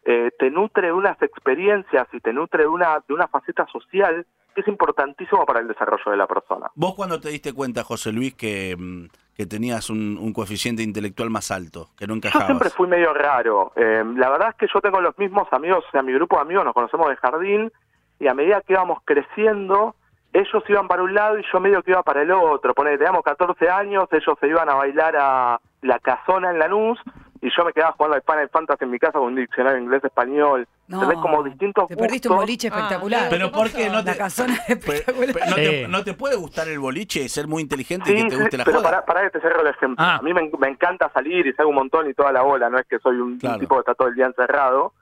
eh, 0.05 0.31
te 0.39 0.49
nutre 0.49 0.87
de 0.87 0.93
unas 0.93 1.21
experiencias 1.21 2.07
y 2.13 2.19
te 2.19 2.33
nutre 2.33 2.63
de 2.63 2.69
una, 2.69 3.03
de 3.07 3.13
una 3.13 3.27
faceta 3.27 3.65
social 3.67 4.25
que 4.55 4.61
es 4.61 4.67
importantísimo 4.67 5.45
para 5.45 5.59
el 5.59 5.67
desarrollo 5.67 6.11
de 6.11 6.17
la 6.17 6.25
persona. 6.27 6.71
¿Vos 6.75 6.95
cuando 6.95 7.19
te 7.19 7.29
diste 7.29 7.53
cuenta, 7.53 7.83
José 7.83 8.11
Luis, 8.11 8.33
que, 8.33 8.75
mm, 8.77 9.05
que 9.35 9.45
tenías 9.45 9.89
un, 9.89 10.17
un 10.17 10.33
coeficiente 10.33 10.81
intelectual 10.81 11.29
más 11.29 11.51
alto, 11.51 11.89
que 11.97 12.07
no 12.07 12.13
Yo 12.13 12.17
encajabas? 12.17 12.47
siempre 12.47 12.69
fui 12.69 12.87
medio 12.87 13.13
raro. 13.13 13.71
Eh, 13.75 14.03
la 14.15 14.29
verdad 14.29 14.49
es 14.49 14.55
que 14.55 14.67
yo 14.73 14.81
tengo 14.81 14.99
los 15.01 15.17
mismos 15.17 15.47
amigos, 15.51 15.83
o 15.87 15.91
sea, 15.91 16.01
mi 16.01 16.13
grupo 16.13 16.37
de 16.37 16.41
amigos 16.43 16.65
nos 16.65 16.73
conocemos 16.73 17.09
de 17.09 17.15
jardín 17.17 17.71
y 18.19 18.27
a 18.27 18.33
medida 18.33 18.61
que 18.61 18.73
íbamos 18.73 18.99
creciendo, 19.05 19.95
ellos 20.33 20.63
iban 20.67 20.87
para 20.87 21.03
un 21.03 21.13
lado 21.13 21.39
y 21.39 21.43
yo 21.51 21.59
medio 21.59 21.83
que 21.83 21.91
iba 21.91 22.03
para 22.03 22.21
el 22.21 22.31
otro. 22.31 22.73
Ponele, 22.73 22.97
teníamos 22.97 23.23
14 23.23 23.69
años, 23.69 24.07
ellos 24.11 24.37
se 24.39 24.47
iban 24.47 24.69
a 24.69 24.75
bailar 24.75 25.15
a 25.17 25.59
la 25.81 25.99
casona 25.99 26.51
en 26.51 26.59
Lanús 26.59 26.99
y 27.41 27.49
yo 27.55 27.63
me 27.63 27.71
quedaba 27.73 27.93
jugando 27.93 28.15
al 28.17 28.21
Final 28.23 28.49
Fantasy 28.49 28.83
en 28.83 28.91
mi 28.91 28.99
casa 28.99 29.13
con 29.13 29.23
un 29.27 29.35
diccionario 29.35 29.79
inglés-español. 29.79 30.67
No, 30.87 30.99
Tenés 31.01 31.17
como 31.19 31.43
distintos 31.43 31.87
Te 31.87 31.95
perdiste 31.95 32.27
un 32.29 32.37
boliche 32.37 32.69
Ah, 32.71 32.75
espectacular. 32.75 33.27
Pero 33.29 33.51
¿por 33.51 33.71
qué 33.71 33.89
no 33.89 34.03
te, 34.03 34.11
La 34.11 34.17
casona 34.17 34.55
es 34.67 34.77
Pe- 34.85 34.95
espectacular. 34.97 35.33
pe- 35.33 35.45
no, 35.49 35.55
te, 35.55 35.85
Sí. 35.85 35.91
no 35.91 36.03
te 36.03 36.13
puede 36.15 36.35
gustar 36.35 36.67
el 36.67 36.79
boliche, 36.79 37.29
ser 37.29 37.47
muy 37.47 37.61
inteligente 37.61 38.11
y 38.11 38.15
que 38.15 38.23
te 38.23 38.35
sí, 38.35 38.41
guste 38.41 38.57
la 38.57 38.65
pero 38.65 38.77
joda? 38.79 38.89
para, 38.89 39.05
para 39.05 39.21
que 39.23 39.29
te 39.29 39.39
cierro 39.41 39.61
el 39.61 39.67
ejemplo. 39.67 40.03
Ah. 40.05 40.17
A 40.17 40.21
mí 40.21 40.33
me, 40.33 40.41
en- 40.41 40.51
me 40.59 40.67
encanta 40.67 41.09
salir 41.13 41.45
y 41.47 41.53
salgo 41.53 41.69
un 41.69 41.75
montón 41.75 42.09
y 42.09 42.13
toda 42.13 42.31
la 42.31 42.41
bola, 42.41 42.69
no 42.69 42.77
es 42.79 42.85
que 42.87 42.99
soy 42.99 43.17
un, 43.17 43.37
tipo 43.39 43.75
que 43.75 43.79
está 43.79 43.93
todo 43.95 44.07
el 44.09 44.15
día 44.15 44.25
encerrado, 44.25 44.93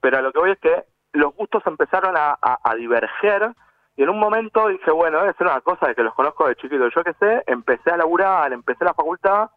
pero 0.00 0.18
a 0.18 0.22
lo 0.22 0.32
que 0.32 0.38
voy 0.40 0.50
es 0.52 0.58
que 0.58 0.84
los 1.12 1.34
gustos 1.34 1.62
empezaron 1.66 2.16
a, 2.16 2.30
a- 2.40 2.58
a 2.64 2.74
diverger 2.74 3.50
y 3.98 4.02
en 4.02 4.08
un 4.10 4.18
momento 4.18 4.68
dije, 4.68 4.90
bueno, 4.90 5.20
debe 5.20 5.32
ser 5.34 5.46
una 5.46 5.60
cosa 5.62 5.86
de 5.88 5.94
que 5.94 6.02
los 6.02 6.12
conozco 6.14 6.46
de 6.48 6.56
chiquito, 6.56 6.88
yo 6.88 7.02
qué 7.04 7.12
sé, 7.18 7.42
empecé 7.46 7.90
a 7.90 7.96
laburar, 7.96 8.52
empecé 8.52 8.84
la 8.84 8.92
facultad 8.92 9.48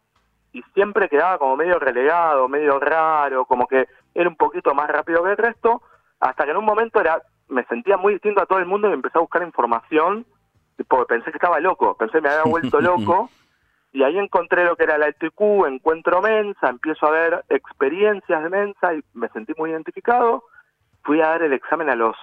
y 0.52 0.62
siempre 0.74 1.08
quedaba 1.08 1.38
como 1.38 1.56
medio 1.56 1.78
relegado, 1.78 2.48
medio 2.48 2.78
raro, 2.78 3.44
como 3.44 3.66
que 3.66 3.88
era 4.14 4.28
un 4.28 4.36
poquito 4.36 4.74
más 4.74 4.88
rápido 4.88 5.22
que 5.22 5.30
el 5.30 5.36
resto, 5.36 5.82
hasta 6.18 6.44
que 6.44 6.50
en 6.50 6.56
un 6.56 6.64
momento 6.64 7.00
era 7.00 7.22
me 7.48 7.64
sentía 7.64 7.96
muy 7.96 8.12
distinto 8.14 8.40
a 8.40 8.46
todo 8.46 8.58
el 8.58 8.66
mundo 8.66 8.88
y 8.88 8.92
empecé 8.92 9.18
a 9.18 9.22
buscar 9.22 9.42
información 9.42 10.24
porque 10.88 11.14
pensé 11.14 11.30
que 11.30 11.36
estaba 11.36 11.60
loco, 11.60 11.96
pensé 11.96 12.18
que 12.18 12.20
me 12.22 12.30
había 12.30 12.44
vuelto 12.44 12.80
loco 12.80 13.28
y 13.92 14.02
ahí 14.02 14.18
encontré 14.18 14.64
lo 14.64 14.76
que 14.76 14.84
era 14.84 14.96
el 14.96 15.02
alto 15.02 15.26
IQ, 15.26 15.66
encuentro 15.66 16.22
Mensa, 16.22 16.68
empiezo 16.68 17.06
a 17.06 17.10
ver 17.10 17.44
experiencias 17.48 18.42
de 18.42 18.48
Mensa 18.48 18.94
y 18.94 19.02
me 19.14 19.28
sentí 19.30 19.52
muy 19.56 19.70
identificado. 19.70 20.44
Fui 21.02 21.20
a 21.20 21.28
dar 21.28 21.42
el 21.42 21.52
examen 21.52 21.90
a 21.90 21.96
los 21.96 22.16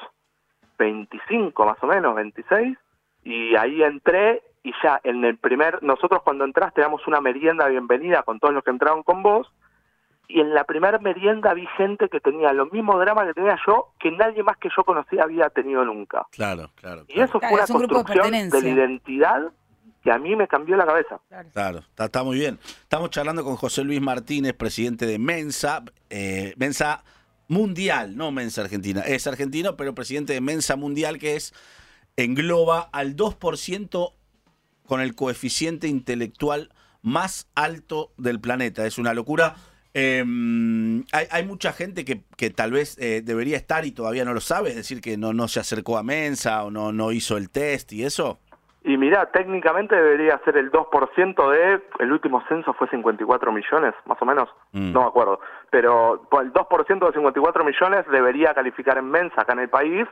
25 0.79 1.65
más 1.65 1.77
o 1.81 1.87
menos, 1.87 2.15
26, 2.15 2.77
y 3.23 3.55
ahí 3.57 3.83
entré 3.83 4.43
y 4.67 4.73
ya 4.83 4.99
en 5.05 5.23
el 5.23 5.37
primer, 5.37 5.81
nosotros 5.81 6.21
cuando 6.23 6.43
entraste 6.43 6.81
damos 6.81 7.07
una 7.07 7.21
merienda 7.21 7.65
de 7.65 7.71
bienvenida 7.71 8.23
con 8.23 8.37
todos 8.39 8.53
los 8.53 8.65
que 8.65 8.71
entraron 8.71 9.01
con 9.01 9.23
vos, 9.23 9.47
y 10.27 10.41
en 10.41 10.53
la 10.53 10.65
primera 10.65 10.99
merienda 10.99 11.53
vi 11.53 11.65
gente 11.77 12.09
que 12.09 12.19
tenía 12.19 12.51
los 12.51 12.69
mismos 12.73 12.99
dramas 12.99 13.27
que 13.27 13.33
tenía 13.33 13.57
yo, 13.65 13.93
que 13.97 14.11
nadie 14.11 14.43
más 14.43 14.57
que 14.57 14.67
yo 14.75 14.83
conocía 14.83 15.23
había 15.23 15.49
tenido 15.49 15.85
nunca. 15.85 16.27
Claro, 16.31 16.69
claro. 16.75 17.05
Y 17.07 17.13
claro. 17.13 17.29
eso 17.29 17.39
Claro, 17.39 17.55
fue 17.55 17.55
una 17.55 17.63
es 17.63 17.69
un 17.69 17.81
de 17.81 17.87
construcción 17.87 18.25
de, 18.25 18.31
pertenencia. 18.31 18.59
la 18.59 18.67
identidad 18.67 19.51
que 20.03 20.11
a 20.11 20.17
mí 20.17 20.35
me 20.35 20.49
cambió 20.49 20.75
la 20.75 20.85
cabeza. 20.85 21.21
Claro, 21.53 21.79
está, 21.79 22.05
está 22.05 22.23
muy 22.23 22.37
bien. 22.37 22.59
Estamos 22.81 23.09
charlando 23.09 23.45
con 23.45 23.55
José 23.55 23.85
Luis 23.85 24.01
Martínez, 24.01 24.53
presidente 24.53 25.05
de 25.05 25.17
Mensa, 25.17 25.83
eh, 26.09 26.53
Mensa 26.57 27.05
Mundial, 27.47 28.17
no 28.17 28.31
Mensa 28.31 28.63
Argentina. 28.63 29.01
Es 29.01 29.27
argentino, 29.27 29.77
pero 29.77 29.95
presidente 29.95 30.33
de 30.33 30.41
Mensa 30.41 30.75
Mundial, 30.75 31.19
que 31.19 31.37
es 31.37 31.53
engloba 32.17 32.89
al 32.91 33.15
2% 33.15 34.13
con 34.87 35.01
el 35.01 35.13
coeficiente 35.15 35.87
intelectual 35.87 36.69
más 37.03 37.49
alto 37.55 38.11
del 38.17 38.39
planeta. 38.39 38.85
Es 38.85 38.97
una 38.97 39.13
locura. 39.13 39.55
Eh, 39.93 40.23
hay, 41.11 41.25
hay 41.31 41.45
mucha 41.45 41.73
gente 41.73 42.05
que, 42.05 42.21
que 42.35 42.49
tal 42.49 42.71
vez 42.71 42.97
eh, 42.99 43.21
debería 43.23 43.57
estar 43.57 43.85
y 43.85 43.91
todavía 43.91 44.25
no 44.25 44.33
lo 44.33 44.41
sabe, 44.41 44.69
es 44.69 44.75
decir, 44.75 45.01
que 45.01 45.17
no, 45.17 45.33
no 45.33 45.47
se 45.47 45.59
acercó 45.59 45.97
a 45.97 46.03
Mensa 46.03 46.63
o 46.63 46.71
no, 46.71 46.91
no 46.91 47.11
hizo 47.11 47.37
el 47.37 47.49
test 47.49 47.93
y 47.93 48.03
eso. 48.03 48.39
Y 48.83 48.95
mirá, 48.95 49.25
técnicamente 49.31 49.95
debería 49.95 50.39
ser 50.45 50.55
el 50.55 50.71
2% 50.71 51.51
de, 51.51 51.81
el 51.99 52.11
último 52.11 52.41
censo 52.47 52.73
fue 52.73 52.87
54 52.89 53.51
millones, 53.51 53.93
más 54.05 54.17
o 54.21 54.25
menos, 54.25 54.47
Mm. 54.71 54.93
no 54.93 55.01
me 55.01 55.07
acuerdo, 55.07 55.39
pero 55.71 56.27
pues, 56.29 56.45
el 56.45 56.53
2% 56.53 57.07
de 57.07 57.13
54 57.13 57.65
millones 57.65 58.05
debería 58.11 58.53
calificar 58.53 58.97
en 58.97 59.09
mensa 59.09 59.41
acá 59.41 59.53
en 59.53 59.59
el 59.59 59.69
país 59.69 60.07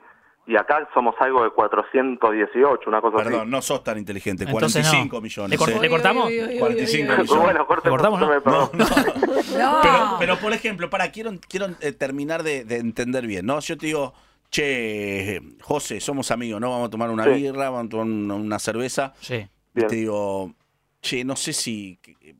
y 0.47 0.55
acá 0.55 0.87
somos 0.93 1.15
algo 1.19 1.43
de 1.43 1.49
418, 1.51 2.89
una 2.89 3.01
cosa 3.01 3.17
Perdón, 3.17 3.49
no 3.49 3.61
sos 3.61 3.83
tan 3.83 3.97
inteligente. 3.97 4.43
Entonces, 4.43 4.83
45 4.87 5.15
no. 5.15 5.21
millones. 5.21 5.49
¿Le, 5.51 5.57
cor- 5.57 5.69
eh. 5.71 5.79
le 5.81 5.89
cortamos? 5.89 6.27
Uy, 6.27 6.33
uy, 6.39 6.45
uy, 6.45 6.53
uy, 6.53 6.59
45 6.59 7.03
uy, 7.13 7.17
uy. 7.17 7.21
millones. 7.23 7.43
bueno, 7.43 7.67
corte, 7.67 7.89
¿Le 7.89 7.91
cortamos, 7.91 8.19
no? 8.19 8.27
cortame, 8.27 8.41
perdón. 8.41 8.69
No, 8.73 8.85
no. 8.85 9.35
No. 9.55 9.79
Pero, 9.81 10.15
pero, 10.19 10.37
por 10.37 10.51
ejemplo, 10.53 10.89
para, 10.89 11.11
quiero, 11.11 11.31
quiero 11.47 11.67
eh, 11.79 11.91
terminar 11.93 12.43
de, 12.43 12.65
de 12.65 12.77
entender 12.77 13.25
bien, 13.25 13.45
¿no? 13.45 13.59
Yo 13.61 13.77
te 13.77 13.85
digo, 13.85 14.13
che, 14.49 15.39
José, 15.61 15.99
somos 15.99 16.29
amigos, 16.31 16.59
¿no? 16.59 16.69
Vamos 16.71 16.87
a 16.87 16.91
tomar 16.91 17.09
una 17.09 17.23
Sí. 17.23 17.29
birra, 17.31 17.69
vamos 17.69 17.85
a 17.87 17.89
tomar 17.89 18.05
una, 18.05 18.33
una 18.35 18.59
cerveza. 18.59 19.13
Sí. 19.21 19.35
Y 19.35 19.47
Bien. 19.73 19.87
te 19.87 19.95
digo, 19.95 20.53
che, 21.01 21.23
no 21.23 21.35
sé 21.35 21.53
si 21.53 21.99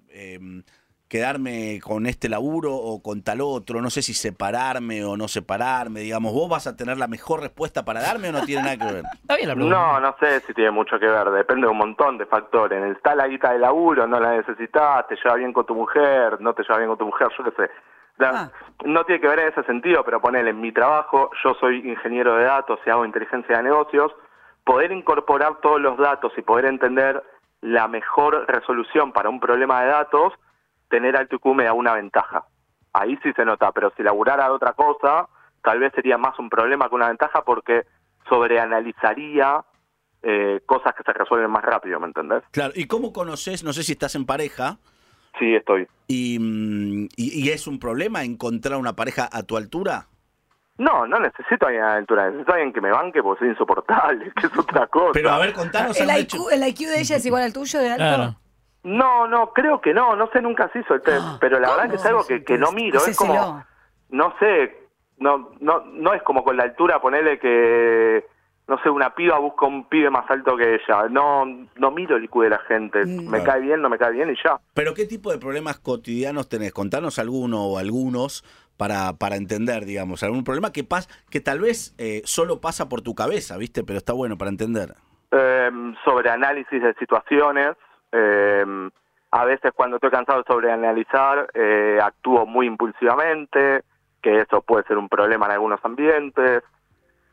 eh, 0.10 0.40
quedarme 1.08 1.80
con 1.84 2.08
este 2.08 2.30
laburo 2.30 2.74
o 2.74 3.02
con 3.02 3.22
tal 3.24 3.42
otro, 3.42 3.82
no 3.82 3.90
sé 3.90 4.02
si 4.02 4.14
separarme 4.14 5.04
o 5.06 5.16
no 5.16 5.28
separarme, 5.28 6.00
digamos, 6.00 6.34
¿vos 6.34 6.50
vas 6.50 6.66
a 6.68 6.76
tener 6.76 6.98
la 6.98 7.08
mejor 7.08 7.42
respuesta 7.42 7.86
para 7.86 8.02
darme 8.02 8.30
o 8.30 8.32
no 8.32 8.42
tiene 8.44 8.64
nada 8.64 8.78
que 8.78 8.94
ver? 8.94 9.04
Está 9.14 9.36
bien 9.36 9.48
la 9.50 9.54
pregunta. 9.56 9.78
No, 9.78 10.00
no 10.00 10.16
sé 10.20 10.40
si 10.42 10.54
tiene 10.54 10.72
mucho 10.72 11.00
que 11.00 11.06
ver, 11.08 11.30
depende 11.30 11.68
de 11.68 11.72
un 11.72 11.78
montón 11.78 12.18
de 12.18 12.26
factores. 12.26 12.96
Está 12.96 13.14
la 13.16 13.28
guita 13.28 13.52
de 13.54 13.60
laburo, 13.60 14.08
no 14.08 14.20
la 14.20 14.36
necesitas, 14.36 15.08
te 15.08 15.16
lleva 15.16 15.36
bien 15.36 15.54
con 15.54 15.66
tu 15.66 15.76
mujer, 15.76 16.42
no 16.42 16.54
te 16.54 16.64
lleva 16.64 16.78
bien 16.78 16.90
con 16.90 16.98
tu 16.98 17.06
mujer, 17.06 17.28
yo 17.38 17.44
qué 17.44 17.52
sé. 17.52 17.72
La- 18.18 18.30
Ah. 18.30 18.52
No 18.86 19.04
tiene 19.06 19.22
que 19.22 19.28
ver 19.28 19.40
en 19.40 19.48
ese 19.50 19.64
sentido, 19.64 20.04
pero 20.04 20.20
ponele 20.22 20.50
en 20.50 20.60
mi 20.62 20.72
trabajo, 20.72 21.30
yo 21.44 21.54
soy 21.60 21.88
ingeniero 21.90 22.36
de 22.36 22.46
datos 22.46 22.80
y 22.86 22.90
hago 22.90 23.06
inteligencia 23.06 23.58
de 23.58 23.64
negocios, 23.64 24.12
poder 24.64 24.92
incorporar 24.92 25.60
todos 25.62 25.80
los 25.80 25.98
datos 25.98 26.32
y 26.38 26.42
poder 26.42 26.66
entender 26.66 27.22
la 27.62 27.88
mejor 27.88 28.46
resolución 28.48 29.12
para 29.12 29.30
un 29.30 29.40
problema 29.40 29.82
de 29.84 29.88
datos, 29.90 30.34
tener 30.90 31.16
alto 31.18 31.36
IQ 31.36 31.46
me 31.56 31.64
da 31.66 31.74
una 31.74 31.94
ventaja. 31.94 32.46
Ahí 32.94 33.18
sí 33.24 33.32
se 33.36 33.46
nota, 33.46 33.72
pero 33.72 33.92
si 33.98 34.04
laburara 34.04 34.46
de 34.46 34.52
otra 34.52 34.74
cosa, 34.74 35.28
tal 35.64 35.80
vez 35.80 35.92
sería 35.94 36.18
más 36.18 36.38
un 36.40 36.50
problema 36.50 36.88
que 36.90 36.96
una 36.96 37.08
ventaja 37.10 37.44
porque 37.44 37.86
sobreanalizaría 38.30 39.64
eh, 40.24 40.62
cosas 40.66 40.94
que 40.96 41.04
se 41.04 41.14
resuelven 41.14 41.52
más 41.52 41.64
rápido, 41.64 42.00
¿me 42.00 42.08
entendés? 42.08 42.44
Claro, 42.52 42.74
¿y 42.76 42.88
cómo 42.88 43.14
conoces, 43.14 43.64
no 43.64 43.74
sé 43.74 43.84
si 43.84 43.92
estás 43.92 44.16
en 44.16 44.26
pareja, 44.26 44.78
Sí, 45.38 45.54
estoy. 45.54 45.88
y, 46.08 46.40
mm, 46.40 47.08
y, 47.16 47.44
y 47.46 47.50
es 47.50 47.68
un 47.68 47.80
problema 47.80 48.24
encontrar 48.24 48.80
una 48.80 48.96
pareja 48.96 49.28
a 49.32 49.44
tu 49.44 49.58
altura? 49.58 50.08
No, 50.78 51.06
no 51.08 51.20
necesito 51.20 51.66
a 51.66 51.70
alguien 51.70 51.84
a 51.84 51.88
la 51.90 51.96
altura, 51.96 52.30
necesito 52.30 52.52
a 52.52 52.56
alguien 52.56 52.74
que 52.74 52.82
me 52.82 52.92
banque 52.92 53.22
porque 53.22 53.40
soy 53.40 53.50
insoportable, 53.50 54.32
que 54.42 54.48
es 54.48 54.58
otra 54.58 54.88
cosa. 54.88 55.12
Pero 55.14 55.30
a 55.32 55.38
ver, 55.40 55.54
contanos 55.54 56.00
¿El 56.00 56.10
IQ, 56.10 56.18
hecho. 56.18 56.50
¿El 56.50 56.68
IQ 56.68 56.80
de 56.90 57.00
ella 57.02 57.16
es 57.18 57.26
igual 57.26 57.44
al 57.44 57.54
tuyo 57.54 57.80
de 57.80 57.92
alto? 57.92 58.04
Claro. 58.04 58.36
No, 58.86 59.28
no, 59.28 59.52
creo 59.52 59.82
que 59.82 59.94
no, 59.94 60.16
no 60.16 60.28
sé, 60.32 60.42
nunca 60.42 60.70
se 60.72 60.80
hizo 60.80 60.94
el 60.94 61.02
test, 61.02 61.20
Ah, 61.22 61.38
pero 61.42 61.60
la 61.60 61.72
verdad 61.72 61.90
que 61.90 61.96
es 61.98 62.06
algo 62.06 62.26
que, 62.26 62.44
que 62.44 62.58
no 62.58 62.72
miro, 62.72 63.04
es 63.06 63.18
como, 63.18 63.64
no 64.10 64.34
sé, 64.40 64.78
no, 65.18 65.52
no, 65.60 65.80
no 65.88 66.14
es 66.14 66.22
como 66.24 66.44
con 66.44 66.56
la 66.56 66.64
altura 66.64 67.02
ponerle 67.02 67.40
que, 67.40 68.26
no 68.68 68.78
sé, 68.84 68.90
una 68.92 69.16
piba 69.16 69.40
busca 69.40 69.66
un 69.66 69.90
pibe 69.90 70.10
más 70.12 70.30
alto 70.30 70.56
que 70.56 70.76
ella, 70.76 71.08
no, 71.10 71.46
no 71.76 71.92
miro 71.92 72.16
el 72.16 72.26
IQ 72.26 72.42
de 72.44 72.50
la 72.52 72.60
gente, 72.60 73.06
Mm. 73.06 73.26
me 73.30 73.42
Claro. 73.42 73.44
cae 73.46 73.62
bien, 73.62 73.82
no 73.82 73.90
me 73.90 73.98
cae 73.98 74.12
bien 74.12 74.30
y 74.30 74.36
ya. 74.44 74.60
Pero 74.76 74.94
¿qué 74.94 75.06
tipo 75.06 75.32
de 75.32 75.40
problemas 75.40 75.80
cotidianos 75.80 76.48
tenés? 76.48 76.72
Contanos 76.72 77.18
alguno 77.18 77.64
o 77.66 77.78
algunos 77.80 78.44
para, 78.78 79.14
para 79.14 79.36
entender, 79.38 79.86
digamos, 79.86 80.22
algún 80.22 80.44
problema 80.44 80.72
que 80.72 80.84
pas 80.84 81.08
que 81.32 81.40
tal 81.40 81.60
vez 81.60 81.96
eh, 81.98 82.22
solo 82.26 82.62
pasa 82.62 82.88
por 82.88 83.02
tu 83.02 83.16
cabeza, 83.16 83.58
¿viste? 83.58 83.84
Pero 83.84 83.98
está 83.98 84.14
bueno 84.14 84.38
para 84.38 84.52
entender. 84.52 84.94
eh, 85.32 85.72
sobre 86.06 86.30
análisis 86.30 86.82
de 86.82 86.94
situaciones. 86.96 87.76
Eh, 88.16 88.90
a 89.32 89.46
veces 89.46 89.72
cuando 89.76 89.98
estoy 89.98 90.12
cansado 90.12 90.40
de 90.40 90.46
sobreanalizar, 90.48 91.48
eh, 91.54 92.00
actúo 92.02 92.46
muy 92.46 92.68
impulsivamente, 92.68 93.84
que 94.22 94.40
eso 94.42 94.62
puede 94.62 94.86
ser 94.86 94.98
un 94.98 95.10
problema 95.10 95.46
en 95.48 95.52
algunos 95.54 95.80
ambientes. 95.84 96.64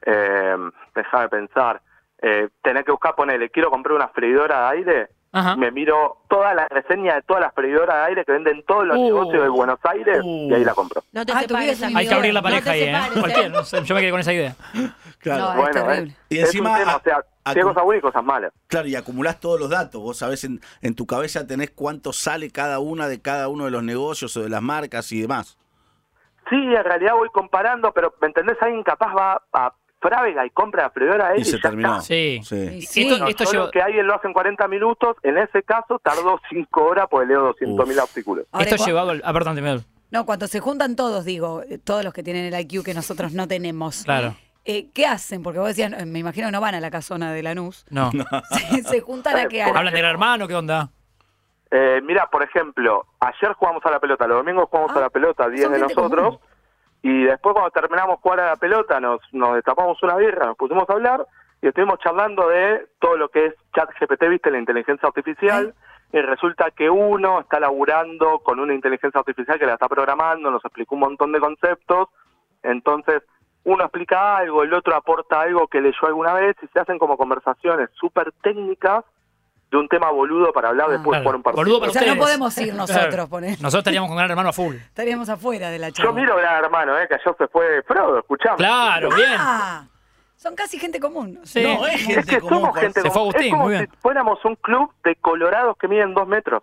Eh, 0.05 0.57
déjame 0.95 1.29
pensar. 1.29 1.81
Eh, 2.21 2.49
tener 2.63 2.85
que 2.85 2.91
buscar, 2.93 3.15
ponerle, 3.15 3.51
quiero 3.51 3.71
comprar 3.71 3.95
una 3.97 4.09
freidora 4.09 4.63
de 4.71 4.79
aire, 4.79 5.09
Ajá. 5.33 5.57
me 5.57 5.71
miro 5.71 6.19
toda 6.29 6.55
la 6.55 6.69
reseña 6.69 7.15
de 7.17 7.23
todas 7.23 7.43
las 7.43 7.55
freidoras 7.55 7.97
de 7.97 8.03
aire 8.11 8.25
que 8.25 8.33
venden 8.33 8.63
todos 8.65 8.85
los 8.87 8.97
Uh. 8.97 9.05
negocios 9.05 9.43
de 9.43 9.49
Buenos 9.49 9.79
Aires 9.85 10.21
Uh. 10.23 10.49
y 10.51 10.55
ahí 10.55 10.65
la 10.65 10.75
compro. 10.75 11.03
No 11.13 11.25
te 11.27 11.33
Ah, 11.33 11.41
separes. 11.41 11.83
Hay 11.83 12.07
que 12.09 12.15
abrir 12.15 12.35
la 12.35 12.41
No 12.41 12.45
pareja 12.49 12.71
ahí, 12.73 12.83
¿eh? 12.83 12.97
separes, 13.13 13.39
¿eh? 13.39 13.49
No 13.49 13.63
sé, 13.65 13.83
yo 13.85 13.95
me 13.95 14.01
quedé 14.03 14.11
con 14.11 14.21
esa 14.21 14.33
idea. 14.33 14.55
Claro. 15.23 15.43
No, 15.45 15.51
es 15.51 15.57
bueno, 15.57 15.73
terrible. 15.87 16.13
eh, 16.13 16.17
Y 16.29 16.39
es 16.39 16.45
encima, 16.47 16.73
un 16.73 16.79
tema, 16.79 16.97
o 16.97 17.03
sea, 17.03 17.17
a- 17.45 17.53
tiene 17.55 17.69
a- 17.69 17.73
cosas 17.73 17.85
buenas 17.85 17.99
y 18.01 18.03
cosas 18.03 18.25
malas. 18.25 18.53
Claro, 18.67 18.89
y 18.89 18.97
acumulás 18.97 19.41
todos 19.41 19.59
los 19.61 19.71
datos. 19.71 20.01
Vos 20.03 20.17
sabés 20.19 20.45
en, 20.45 20.61
en 20.81 20.95
tu 20.95 21.07
cabeza 21.07 21.47
tenés 21.47 21.71
cuánto 21.71 22.13
sale 22.13 22.51
cada 22.51 22.79
una 22.81 23.09
de 23.09 23.21
cada 23.23 23.49
uno 23.49 23.65
de 23.67 23.71
los 23.71 23.83
negocios 23.83 24.37
o 24.37 24.43
de 24.43 24.49
las 24.49 24.63
marcas 24.63 25.11
y 25.13 25.21
demás. 25.23 25.57
Sí, 26.51 26.57
en 26.57 26.85
realidad 26.85 27.15
voy 27.15 27.29
comparando, 27.33 27.93
pero 27.93 28.15
¿me 28.21 28.27
entendés? 28.27 28.57
Alguien 28.61 28.83
capaz 28.83 29.15
va 29.15 29.43
a 29.53 29.73
Frávega 30.01 30.45
y 30.45 30.51
compra 30.51 30.91
freidora 30.91 31.29
de 31.29 31.35
Y 31.35 31.43
él 31.43 31.43
y, 31.43 31.45
se 31.45 31.57
ya 31.59 31.63
terminó. 31.63 31.93
está. 31.93 32.03
Sí. 32.03 32.41
Sí. 32.43 32.83
Sí. 32.83 33.03
Esto, 33.05 33.19
No, 33.19 33.29
esto 33.29 33.47
solo 33.47 33.71
que 33.71 33.81
alguien 33.81 34.05
lo 34.05 34.17
hace 34.17 34.27
en 34.27 34.33
40 34.33 34.67
minutos, 34.67 35.17
en 35.23 35.39
ese 35.39 35.63
caso 35.63 36.01
tardó 36.03 36.41
5 36.51 36.85
horas 36.85 37.07
porque 37.09 37.29
leo 37.29 37.55
200.000 37.55 37.87
mil 37.87 38.01
artículos. 38.01 38.45
Ahora, 38.51 38.69
esto 38.69 38.85
llevado 38.85 39.11
al... 39.11 39.23
Ah, 39.25 39.33
perdón, 39.33 39.55
te 39.55 39.63
me- 39.63 39.79
No, 40.11 40.27
cuando 40.27 40.49
se 40.49 40.59
juntan 40.59 40.97
todos, 40.97 41.25
digo, 41.25 41.63
todos 41.85 42.03
los 42.03 42.13
que 42.13 42.25
tienen 42.25 42.53
el 42.53 42.61
IQ 42.61 42.83
que 42.83 42.95
nosotros 42.95 43.33
no 43.33 43.47
tenemos. 43.47 44.03
Claro. 44.03 44.29
Eh, 44.29 44.37
¿Qué 44.65 45.07
hacen? 45.07 45.43
Porque 45.43 45.59
vos 45.59 45.69
decías, 45.69 45.93
eh, 45.93 46.07
me 46.07 46.21
imagino 46.21 46.47
que 46.49 46.53
no 46.53 46.61
van 46.61 46.75
a 46.75 46.81
la 46.81 46.91
casona 46.91 47.33
de 47.33 47.43
Lanús. 47.43 47.85
No. 47.91 48.11
Se, 48.51 48.83
se 48.83 49.01
juntan 49.01 49.37
a 49.37 49.45
la- 49.49 49.67
¿Hablan 49.67 49.93
del 49.95 50.05
hermano? 50.05 50.47
¿Qué 50.47 50.55
onda? 50.55 50.89
Eh, 51.71 52.01
mira, 52.05 52.29
por 52.31 52.43
ejemplo, 52.43 53.07
ayer 53.21 53.55
jugamos 53.55 53.85
a 53.87 53.91
la 53.91 53.99
pelota, 53.99 54.27
los 54.27 54.39
domingos 54.39 54.69
jugamos 54.69 54.93
Ah, 54.95 54.99
a 54.99 55.03
la 55.03 55.11
pelota, 55.11 55.49
10 55.49 55.63
son 55.65 55.73
de 55.73 55.79
nosotros, 55.79 56.25
común. 56.37 56.41
y 57.03 57.25
después 57.25 57.55
cuando 57.55 57.71
terminamos 57.71 58.17
de 58.17 58.23
jugar 58.23 58.41
a 58.41 58.47
la 58.51 58.57
pelota 58.57 59.01
nos, 59.01 59.21
nos 59.33 59.55
destapamos 59.55 60.01
una 60.03 60.17
birra, 60.17 60.47
nos 60.47 60.57
pusimos 60.59 60.89
a 60.89 60.93
hablar 60.93 61.27
y 61.63 61.69
estuvimos 61.69 61.99
charlando 62.01 62.47
de 62.49 62.89
todo 63.01 63.17
lo 63.17 63.31
que 63.31 63.47
es 63.47 63.55
chat 63.75 63.89
GPT, 63.99 64.29
viste, 64.29 64.51
la 64.51 64.59
inteligencia 64.59 65.07
artificial, 65.09 65.75
y 66.13 66.21
resulta 66.21 66.71
que 66.73 66.91
uno 66.91 67.41
está 67.41 67.59
laburando 67.59 68.41
con 68.41 68.61
una 68.61 68.75
inteligencia 68.75 69.21
artificial 69.21 69.59
que 69.59 69.65
la 69.65 69.73
está 69.75 69.89
programando, 69.89 70.51
nos 70.51 70.63
explicó 70.65 70.95
un 70.97 71.01
montón 71.01 71.33
de 71.33 71.41
conceptos, 71.41 72.09
entonces 72.63 73.23
uno 73.65 73.85
explica 73.85 74.37
algo, 74.39 74.63
el 74.63 74.75
otro 74.75 74.95
aporta 74.97 75.41
algo 75.41 75.67
que 75.69 75.81
leyó 75.81 76.07
alguna 76.07 76.35
vez 76.35 76.57
y 76.63 76.67
se 76.69 76.81
hacen 76.81 76.99
como 76.99 77.17
conversaciones 77.17 77.91
súper 77.95 78.33
técnicas 78.43 79.05
de 79.71 79.79
un 79.79 79.89
tema 79.89 80.11
boludo 80.11 80.53
para 80.53 80.69
hablar 80.69 80.89
Ah. 80.91 80.93
después 80.93 81.19
de 81.19 81.23
Claro. 81.23 81.23
jugar 81.23 81.37
un 81.37 81.43
partido. 81.43 81.79
O 81.81 81.91
sea, 81.91 82.15
no 82.15 82.21
podemos 82.21 82.59
ir 82.59 82.75
nosotros, 82.75 83.29
poner. 83.29 83.51
Nosotros 83.53 83.79
estaríamos 83.81 84.09
con 84.09 84.19
Gran 84.19 84.31
Hermano 84.31 84.51
a 84.51 84.53
full. 84.53 84.75
Estaríamos 84.75 85.29
afuera 85.31 85.71
de 85.71 85.79
la 85.79 85.91
charla. 85.93 86.11
Yo 86.11 86.15
miro 86.15 86.37
Gran 86.37 86.63
Hermano, 86.65 86.99
eh, 86.99 87.07
que 87.09 87.15
ayer 87.15 87.35
se 87.39 87.49
fue 87.49 87.83
Frodo, 87.85 88.19
escuchamos. 88.19 88.59
Claro, 88.59 89.09
bien. 89.15 89.29
Ah, 89.39 89.87
son 90.37 90.55
casi 90.57 90.79
gente 90.79 90.99
común. 91.01 91.39
Sí. 91.45 91.63
No, 91.63 91.87
es 91.87 91.95
Es 91.95 92.03
gente 92.07 92.27
que 92.35 92.41
común. 92.41 92.61
somos 92.63 92.79
gente 92.79 93.01
Se 93.01 93.11
fue. 93.11 93.21
Agustín, 93.23 93.45
es 93.47 93.51
como 93.53 93.65
muy 93.65 93.75
si 93.75 93.79
bien. 93.79 93.91
fuéramos 94.03 94.45
un 94.45 94.57
club 94.57 94.93
de 95.05 95.15
colorados 95.17 95.77
que 95.79 95.89
miden 95.89 96.13
dos 96.15 96.27
metros. 96.29 96.63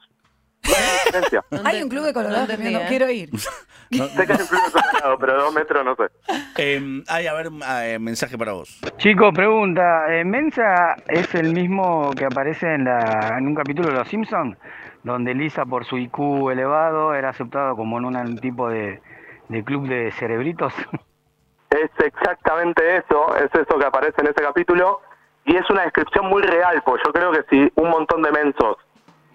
Hay 1.64 1.82
un 1.82 1.90
club 1.90 2.06
de 2.06 2.14
Colorado 2.14 2.48
no 2.48 2.72
no 2.72 2.80
¿eh? 2.80 2.86
quiero 2.88 3.10
ir. 3.10 3.30
sé 3.40 4.28
que 4.28 4.34
hay 4.34 4.42
un 4.42 4.48
club 4.48 4.62
de 4.66 4.72
colorados, 4.72 5.18
pero 5.20 5.42
dos 5.42 5.54
metros 5.54 5.86
no 5.86 5.96
sé. 5.96 6.04
Eh, 6.58 7.04
hay, 7.08 7.28
a 7.28 7.34
ver, 7.34 7.50
eh, 7.84 8.00
mensaje 8.00 8.38
para 8.38 8.54
vos. 8.54 8.80
Chico, 8.98 9.32
pregunta, 9.34 10.14
eh, 10.14 10.24
¿Mensa 10.24 10.96
es 11.08 11.34
el 11.36 11.54
mismo 11.54 12.12
que 12.12 12.26
aparece 12.26 12.74
en, 12.74 12.86
la, 12.86 13.36
en 13.38 13.48
un 13.48 13.56
capítulo 13.56 13.90
de 13.90 13.96
Los 13.96 14.08
Simpsons? 14.08 14.58
Donde 15.04 15.34
Lisa, 15.34 15.66
por 15.66 15.86
su 15.86 15.98
IQ 15.98 16.52
elevado, 16.52 17.14
era 17.14 17.30
aceptado 17.30 17.76
como 17.76 17.98
en 17.98 18.06
un 18.06 18.38
tipo 18.38 18.70
de, 18.70 19.02
de 19.48 19.64
club 19.64 19.88
de 19.88 20.12
cerebritos. 20.12 20.74
Es 21.70 21.92
exactamente 22.04 22.98
eso, 22.98 23.36
es 23.36 23.54
eso 23.54 23.78
que 23.78 23.86
aparece 23.86 24.22
en 24.22 24.28
ese 24.28 24.42
capítulo 24.42 25.02
y 25.46 25.56
es 25.56 25.70
una 25.70 25.84
descripción 25.84 26.26
muy 26.26 26.42
real, 26.42 26.82
porque 26.84 27.04
yo 27.06 27.14
creo 27.14 27.32
que 27.32 27.44
si 27.48 27.72
un 27.76 27.90
montón 27.90 28.24
de 28.24 28.32
mensos 28.32 28.78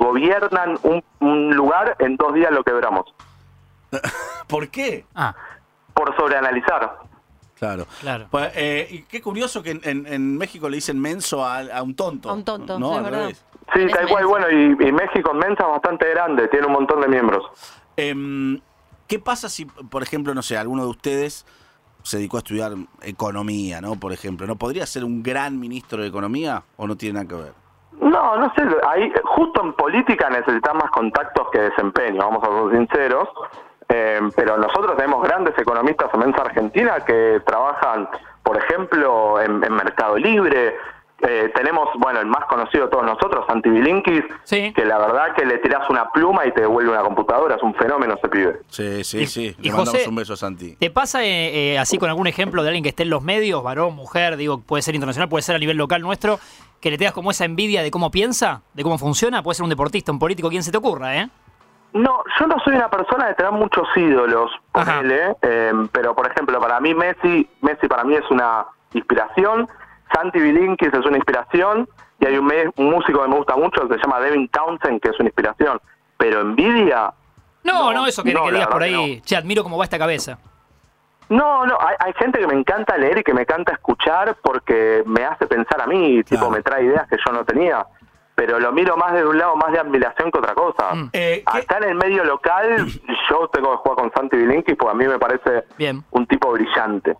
gobiernan 0.04 0.78
un, 0.82 1.02
un 1.20 1.54
lugar, 1.56 1.96
en 1.98 2.16
dos 2.16 2.34
días 2.34 2.50
lo 2.52 2.62
quebramos, 2.62 3.06
¿Por 4.48 4.68
qué? 4.68 5.04
Ah, 5.14 5.34
por 5.94 6.14
sobreanalizar. 6.16 6.98
Claro. 7.58 7.86
Claro. 8.00 8.26
Pues, 8.30 8.50
eh, 8.56 8.88
y 8.90 9.02
qué 9.02 9.22
curioso 9.22 9.62
que 9.62 9.70
en, 9.70 9.80
en- 9.84 10.06
en 10.06 10.36
México 10.36 10.68
le 10.68 10.76
dicen 10.76 11.00
menso 11.00 11.44
a, 11.44 11.60
a 11.60 11.82
un 11.82 11.94
tonto. 11.94 12.28
A 12.28 12.34
un 12.34 12.44
tonto, 12.44 12.78
no, 12.78 12.90
sí, 12.90 12.96
al 12.96 13.04
verdad. 13.04 13.18
revés. 13.20 13.44
Sí, 13.72 13.80
Es 13.82 13.92
tal 13.92 14.08
cual, 14.08 14.26
bueno, 14.26 14.50
y, 14.50 14.88
y 14.88 14.92
México 14.92 15.30
en 15.32 15.38
Mensa 15.38 15.62
es 15.64 15.70
bastante 15.70 16.10
grande, 16.10 16.48
tiene 16.48 16.66
un 16.66 16.72
montón 16.72 17.00
de 17.00 17.08
miembros. 17.08 17.44
Em, 17.96 18.60
¿Qué 19.06 19.18
pasa 19.18 19.48
si, 19.48 19.64
por 19.66 20.02
ejemplo, 20.02 20.34
no 20.34 20.42
sé, 20.42 20.56
alguno 20.58 20.82
de 20.82 20.90
ustedes 20.90 21.46
se 22.02 22.16
dedicó 22.18 22.36
a 22.36 22.40
estudiar 22.40 22.72
economía, 23.02 23.80
¿no? 23.80 23.94
Por 23.96 24.12
ejemplo, 24.12 24.46
¿no 24.46 24.56
podría 24.56 24.84
ser 24.86 25.04
un 25.04 25.22
gran 25.22 25.58
ministro 25.58 26.02
de 26.02 26.08
economía 26.08 26.62
o 26.76 26.86
no 26.86 26.96
tiene 26.96 27.14
nada 27.22 27.28
que 27.28 27.34
ver? 27.42 27.52
No, 28.00 28.36
no 28.36 28.52
sé, 28.54 28.62
ahí, 28.88 29.12
justo 29.24 29.62
en 29.64 29.72
política 29.74 30.28
necesitas 30.30 30.74
más 30.74 30.90
contactos 30.90 31.48
que 31.52 31.60
desempeño, 31.60 32.18
vamos 32.18 32.42
a 32.42 32.70
ser 32.70 32.78
sinceros. 32.78 33.28
Eh, 33.88 34.20
pero 34.34 34.56
nosotros 34.56 34.96
tenemos 34.96 35.22
grandes 35.22 35.56
economistas 35.58 36.08
en 36.14 36.20
Mensa 36.20 36.40
Argentina 36.42 36.96
que 37.06 37.40
trabajan, 37.46 38.08
por 38.42 38.56
ejemplo, 38.56 39.40
en, 39.40 39.62
en 39.62 39.72
Mercado 39.74 40.16
Libre, 40.16 40.74
Eh, 41.26 41.50
tenemos, 41.54 41.88
bueno, 42.00 42.20
el 42.20 42.26
más 42.26 42.44
conocido 42.46 42.84
de 42.84 42.90
todos 42.90 43.04
nosotros, 43.06 43.46
Santi 43.46 43.70
Bilinkis, 43.70 44.24
Sí. 44.42 44.72
que 44.74 44.84
la 44.84 44.98
verdad 44.98 45.32
que 45.34 45.46
le 45.46 45.56
tirás 45.58 45.88
una 45.88 46.10
pluma 46.10 46.44
y 46.44 46.52
te 46.52 46.62
devuelve 46.62 46.90
una 46.90 47.00
computadora, 47.02 47.54
es 47.54 47.62
un 47.62 47.72
fenómeno 47.76 48.14
ese 48.14 48.28
pibe. 48.28 48.58
Sí, 48.68 49.04
sí, 49.04 49.20
Y- 49.20 49.26
sí. 49.26 49.56
y 49.58 49.62
Le 49.62 49.70
mandamos 49.70 49.90
José- 49.94 50.08
un 50.08 50.16
beso 50.16 50.32
a 50.34 50.36
Santi. 50.36 50.74
¿Te 50.76 50.90
pasa 50.90 51.24
eh, 51.24 51.72
eh, 51.74 51.78
así 51.78 51.96
con 51.98 52.10
algún 52.10 52.26
ejemplo 52.26 52.62
de 52.62 52.68
alguien 52.68 52.82
que 52.82 52.90
esté 52.90 53.04
en 53.04 53.10
los 53.10 53.22
medios, 53.22 53.62
varón, 53.62 53.94
mujer, 53.94 54.36
digo, 54.36 54.58
puede 54.60 54.82
ser 54.82 54.96
internacional, 54.96 55.28
puede 55.30 55.42
ser 55.42 55.54
a 55.56 55.58
nivel 55.60 55.78
local 55.78 56.02
nuestro, 56.02 56.40
que 56.84 56.90
le 56.90 56.98
tengas 56.98 57.14
como 57.14 57.30
esa 57.30 57.46
envidia 57.46 57.82
de 57.82 57.90
cómo 57.90 58.10
piensa, 58.10 58.60
de 58.74 58.82
cómo 58.82 58.98
funciona? 58.98 59.42
Puede 59.42 59.54
ser 59.54 59.64
un 59.64 59.70
deportista, 59.70 60.12
un 60.12 60.18
político, 60.18 60.50
quien 60.50 60.62
se 60.62 60.70
te 60.70 60.76
ocurra, 60.76 61.16
¿eh? 61.16 61.30
No, 61.94 62.22
yo 62.38 62.46
no 62.46 62.56
soy 62.62 62.74
una 62.74 62.90
persona 62.90 63.26
de 63.28 63.34
tener 63.34 63.52
muchos 63.52 63.88
ídolos, 63.96 64.50
ponele, 64.70 65.34
eh, 65.40 65.72
pero 65.92 66.14
por 66.14 66.30
ejemplo, 66.30 66.60
para 66.60 66.78
mí 66.80 66.92
Messi, 66.94 67.48
Messi 67.62 67.88
para 67.88 68.04
mí 68.04 68.14
es 68.16 68.30
una 68.30 68.66
inspiración, 68.92 69.66
Santi 70.12 70.40
Bilinkis 70.40 70.92
es 70.92 71.06
una 71.06 71.16
inspiración, 71.16 71.88
y 72.20 72.26
hay 72.26 72.36
un, 72.36 72.44
me- 72.44 72.68
un 72.76 72.90
músico 72.90 73.22
que 73.22 73.28
me 73.28 73.36
gusta 73.36 73.56
mucho 73.56 73.88
que 73.88 73.94
se 73.94 74.00
llama 74.02 74.20
Devin 74.20 74.46
Townsend, 74.48 75.00
que 75.00 75.08
es 75.08 75.18
una 75.18 75.28
inspiración, 75.30 75.80
pero 76.18 76.42
envidia, 76.42 77.14
No, 77.62 77.92
no, 77.92 78.00
No, 78.00 78.06
eso 78.06 78.22
que, 78.22 78.34
no, 78.34 78.44
que 78.44 78.52
digas 78.52 78.66
por 78.68 78.82
ahí, 78.82 79.22
che, 79.22 79.36
admiro 79.36 79.62
cómo 79.62 79.78
va 79.78 79.84
esta 79.84 79.96
cabeza. 79.98 80.38
No, 81.28 81.64
no, 81.66 81.76
hay, 81.80 81.96
hay 81.98 82.12
gente 82.14 82.38
que 82.38 82.46
me 82.46 82.54
encanta 82.54 82.96
leer 82.98 83.18
y 83.18 83.22
que 83.22 83.32
me 83.34 83.42
encanta 83.42 83.72
escuchar 83.72 84.36
porque 84.42 85.02
me 85.06 85.24
hace 85.24 85.46
pensar 85.46 85.80
a 85.80 85.86
mí, 85.86 86.22
tipo 86.24 86.40
Claro. 86.40 86.50
me 86.50 86.62
trae 86.62 86.84
ideas 86.84 87.08
que 87.08 87.16
yo 87.24 87.32
no 87.32 87.44
tenía. 87.44 87.86
Pero 88.36 88.58
lo 88.58 88.72
miro 88.72 88.96
más 88.96 89.12
desde 89.12 89.28
un 89.28 89.38
lado 89.38 89.54
más 89.56 89.70
de 89.72 89.78
admiración 89.78 90.30
que 90.30 90.38
otra 90.38 90.54
cosa. 90.54 90.92
Mm. 90.94 91.10
Eh, 91.12 91.44
¿qué- 91.52 91.58
Acá 91.58 91.78
en 91.78 91.84
el 91.84 91.94
medio 91.94 92.24
local, 92.24 92.86
yo 93.30 93.48
tengo 93.52 93.70
que 93.72 93.76
jugar 93.78 93.96
con 93.98 94.12
Santi 94.12 94.36
Bilinkis 94.36 94.74
porque 94.76 94.90
a 94.92 94.94
mí 94.94 95.06
me 95.06 95.18
parece 95.18 95.64
Bien. 95.78 96.04
un 96.10 96.26
tipo 96.26 96.50
brillante. 96.52 97.16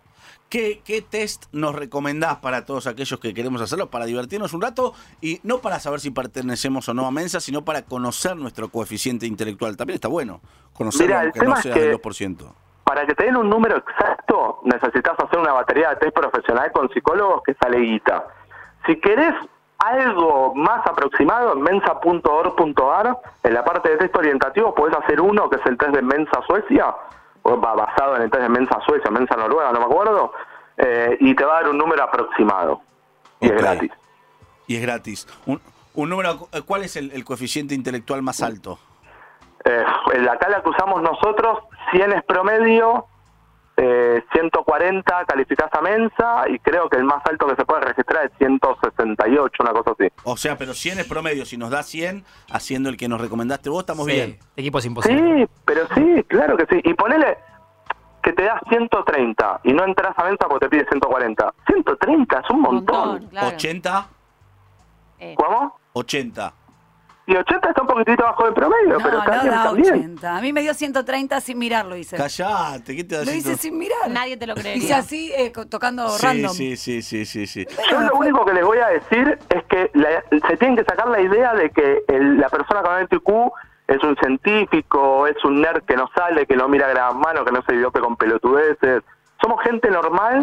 ¿Qué, 0.49 0.81
¿Qué 0.85 1.01
test 1.01 1.45
nos 1.53 1.73
recomendás 1.73 2.37
para 2.37 2.65
todos 2.65 2.85
aquellos 2.85 3.19
que 3.19 3.33
queremos 3.33 3.61
hacerlo, 3.61 3.89
para 3.89 4.05
divertirnos 4.05 4.53
un 4.53 4.61
rato 4.61 4.93
y 5.19 5.39
no 5.43 5.57
para 5.59 5.79
saber 5.79 5.99
si 5.99 6.11
pertenecemos 6.11 6.87
o 6.87 6.93
no 6.93 7.07
a 7.07 7.11
Mensa, 7.11 7.39
sino 7.39 7.65
para 7.65 7.81
conocer 7.81 8.35
nuestro 8.37 8.69
coeficiente 8.69 9.25
intelectual? 9.25 9.75
También 9.75 9.95
está 9.95 10.07
bueno 10.07 10.41
conocerlo, 10.73 11.07
Mira, 11.07 11.21
aunque 11.21 11.39
no 11.39 11.45
tema 11.45 11.55
es 11.55 11.63
sea 11.63 11.73
que- 11.73 11.79
del 11.81 11.91
2%. 11.99 12.53
Para 12.85 13.05
que 13.07 13.15
te 13.15 13.25
den 13.25 13.35
un 13.35 13.49
número 13.49 13.77
exacto, 13.77 14.59
necesitas 14.63 15.19
hacer 15.19 15.39
una 15.39 15.53
batería 15.53 15.89
de 15.89 15.95
test 15.95 16.15
profesional 16.15 16.71
con 16.71 16.87
psicólogos 16.89 17.41
que 17.43 17.55
sale 17.55 17.79
guita. 17.79 18.27
Si 18.85 18.95
querés 18.97 19.33
algo 19.79 20.53
más 20.53 20.85
aproximado, 20.85 21.53
en 21.53 21.61
mensa.org.ar, 21.61 23.17
en 23.43 23.53
la 23.53 23.65
parte 23.65 23.89
de 23.89 23.97
test 23.97 24.15
orientativo, 24.15 24.75
podés 24.75 24.95
hacer 24.97 25.19
uno 25.19 25.49
que 25.49 25.55
es 25.57 25.65
el 25.65 25.79
test 25.79 25.95
de 25.95 26.03
Mensa 26.03 26.41
Suecia, 26.45 26.95
o 27.41 27.59
va 27.59 27.73
basado 27.73 28.17
en 28.17 28.21
el 28.21 28.29
test 28.29 28.43
de 28.43 28.49
Mensa 28.49 28.79
Suecia, 28.85 29.09
Mensa 29.09 29.35
Noruega, 29.35 29.71
no 29.71 29.79
me 29.79 29.85
acuerdo, 29.85 30.33
eh, 30.77 31.17
y 31.19 31.35
te 31.35 31.43
va 31.43 31.57
a 31.57 31.61
dar 31.61 31.71
un 31.71 31.79
número 31.79 32.03
aproximado. 32.03 32.81
Y 33.39 33.47
es 33.47 33.53
gratis. 33.53 33.91
Y 34.67 34.75
es 34.75 34.81
gratis. 34.83 35.27
Un, 35.47 35.59
un 35.95 36.09
número, 36.09 36.47
¿Cuál 36.67 36.83
es 36.83 36.95
el, 36.97 37.11
el 37.11 37.25
coeficiente 37.25 37.73
intelectual 37.73 38.21
más 38.21 38.43
alto? 38.43 38.77
Eh, 39.65 39.83
la 40.21 40.33
escala 40.33 40.61
que 40.61 40.69
usamos 40.69 41.01
nosotros, 41.01 41.59
100 41.91 42.13
es 42.13 42.23
promedio, 42.23 43.07
eh, 43.77 44.23
140 44.31 45.25
calificás 45.25 45.69
a 45.73 45.81
Mensa 45.81 46.43
y 46.47 46.59
creo 46.59 46.87
que 46.87 46.97
el 46.97 47.03
más 47.03 47.21
alto 47.25 47.47
que 47.47 47.55
se 47.55 47.65
puede 47.65 47.81
registrar 47.81 48.25
es 48.25 48.31
168, 48.37 49.63
una 49.63 49.71
cosa 49.73 49.91
así. 49.91 50.07
O 50.23 50.37
sea, 50.37 50.57
pero 50.57 50.73
100 50.73 50.99
es 50.99 51.07
promedio. 51.07 51.45
Si 51.45 51.57
nos 51.57 51.71
da 51.71 51.83
100, 51.83 52.23
haciendo 52.51 52.89
el 52.89 52.95
que 52.97 53.07
nos 53.09 53.19
recomendaste 53.19 53.69
vos, 53.69 53.79
estamos 53.81 54.05
Sí, 54.05 54.11
bien. 54.13 54.29
este 54.39 54.61
equipo 54.61 54.77
es 54.79 54.85
imposible. 54.85 55.45
Sí, 55.45 55.51
pero 55.65 55.87
sí, 55.93 56.23
claro 56.27 56.55
que 56.57 56.65
sí. 56.67 56.79
Y 56.83 56.93
ponele 56.93 57.37
que 58.23 58.33
te 58.33 58.43
da 58.43 58.59
130 58.69 59.59
y 59.63 59.73
no 59.73 59.83
entras 59.83 60.13
a 60.17 60.23
Mensa 60.23 60.47
porque 60.47 60.65
te 60.67 60.69
pide 60.69 60.85
140. 60.89 61.53
130 61.67 62.39
es 62.39 62.49
un 62.51 62.61
montón. 62.61 63.07
Montón, 63.09 63.29
claro. 63.29 63.47
80, 63.47 64.07
Eh, 65.19 65.33
¿Cómo? 65.37 65.77
80. 65.93 66.53
Y 67.27 67.35
80 67.35 67.69
está 67.69 67.81
un 67.81 67.87
poquitito 67.87 68.23
bajo 68.23 68.43
del 68.45 68.53
promedio, 68.53 68.89
No, 68.93 68.97
pero 68.99 69.11
no 69.17 69.19
está 69.23 69.41
bien 69.41 69.53
da 69.55 69.63
también. 69.63 69.93
80. 69.95 70.37
A 70.37 70.41
mí 70.41 70.53
me 70.53 70.61
dio 70.61 70.73
130 70.75 71.41
sin 71.41 71.57
mirarlo, 71.57 71.95
hice. 71.95 72.17
Callate, 72.17 72.95
¿qué 72.95 73.03
te 73.03 73.15
da 73.17 73.25
Lo 73.25 73.31
hice 73.31 73.41
100? 73.55 73.57
sin 73.57 73.77
mirar. 73.79 74.09
Nadie 74.09 74.37
te 74.37 74.45
lo 74.45 74.53
Hice 74.53 74.61
creería. 74.61 74.97
así, 74.97 75.31
eh, 75.35 75.51
tocando 75.69 76.07
Sí, 76.09 76.25
random. 76.25 76.51
sí, 76.51 76.77
sí, 76.77 77.01
sí, 77.01 77.25
sí, 77.25 77.47
sí. 77.47 77.65
Yo 77.89 77.99
lo 78.01 78.15
único 78.15 78.45
que 78.45 78.53
les 78.53 78.63
voy 78.63 78.77
a 78.77 78.87
decir 78.89 79.39
es 79.49 79.63
que 79.65 79.89
la- 79.95 80.23
se 80.47 80.57
tienen 80.57 80.75
que 80.77 80.83
sacar 80.83 81.07
la 81.07 81.19
idea 81.19 81.53
de 81.55 81.71
que 81.71 82.03
el- 82.09 82.37
la 82.37 82.49
persona 82.49 82.83
con 82.83 83.01
IQ 83.01 83.51
es 83.87 84.03
un 84.03 84.15
científico, 84.17 85.25
es 85.27 85.43
un 85.43 85.61
nerd 85.61 85.83
que 85.85 85.95
no 85.95 86.07
sale, 86.15 86.45
que 86.45 86.55
no 86.55 86.67
mira 86.67 86.87
gran 86.89 87.19
mano, 87.19 87.43
que 87.43 87.51
no 87.51 87.63
se 87.67 87.73
idiope 87.75 88.01
con 88.01 88.15
pelotudeces. 88.17 89.01
Somos 89.41 89.61
gente 89.63 89.89
normal 89.89 90.41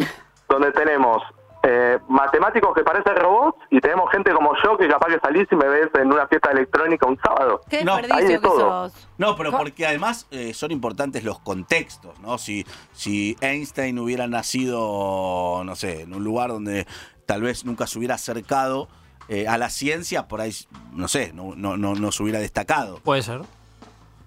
donde 0.49 0.73
tenemos 0.73 1.23
eh, 1.64 1.98
matemáticos 2.09 2.75
que 2.75 2.83
parecen 2.83 3.14
robots 3.16 3.57
y 3.70 3.81
tenemos 3.81 4.11
gente 4.11 4.33
como 4.33 4.53
yo 4.64 4.77
que 4.77 4.88
capaz 4.88 5.09
que 5.09 5.20
salís 5.20 5.46
y 5.51 5.55
me 5.57 5.68
ves 5.68 5.88
en 5.94 6.12
una 6.12 6.27
fiesta 6.27 6.51
electrónica 6.51 7.07
un 7.07 7.18
sábado. 7.25 7.61
Qué 7.70 7.85
No, 7.85 7.94
hay 7.94 8.03
de 8.03 8.09
desperdicio 8.09 8.40
que 8.40 8.46
todo. 8.48 8.88
sos. 8.90 9.09
No, 9.18 9.37
pero 9.37 9.53
porque 9.53 9.87
además 9.87 10.27
eh, 10.31 10.55
son 10.55 10.72
importantes 10.72 11.22
los 11.25 11.38
contextos, 11.38 12.18
¿no? 12.20 12.37
Si, 12.38 12.66
si 12.92 13.37
Einstein 13.40 13.98
hubiera 13.98 14.27
nacido, 14.27 15.62
no 15.64 15.77
sé, 15.77 16.03
en 16.03 16.14
un 16.14 16.25
lugar 16.25 16.51
donde 16.51 16.87
tal 17.27 17.42
vez 17.42 17.64
nunca 17.64 17.87
se 17.87 17.98
hubiera 17.98 18.16
acercado 18.16 18.88
eh, 19.29 19.46
a 19.46 19.57
la 19.57 19.70
ciencia, 19.70 20.27
por 20.29 20.40
ahí, 20.40 20.53
no 20.92 21.07
sé, 21.09 21.33
no, 21.33 21.55
no, 21.57 21.77
no, 21.77 21.94
no 21.94 22.12
se 22.12 22.22
hubiera 22.22 22.40
destacado. 22.40 22.98
Puede 23.05 23.22
ser. 23.22 23.40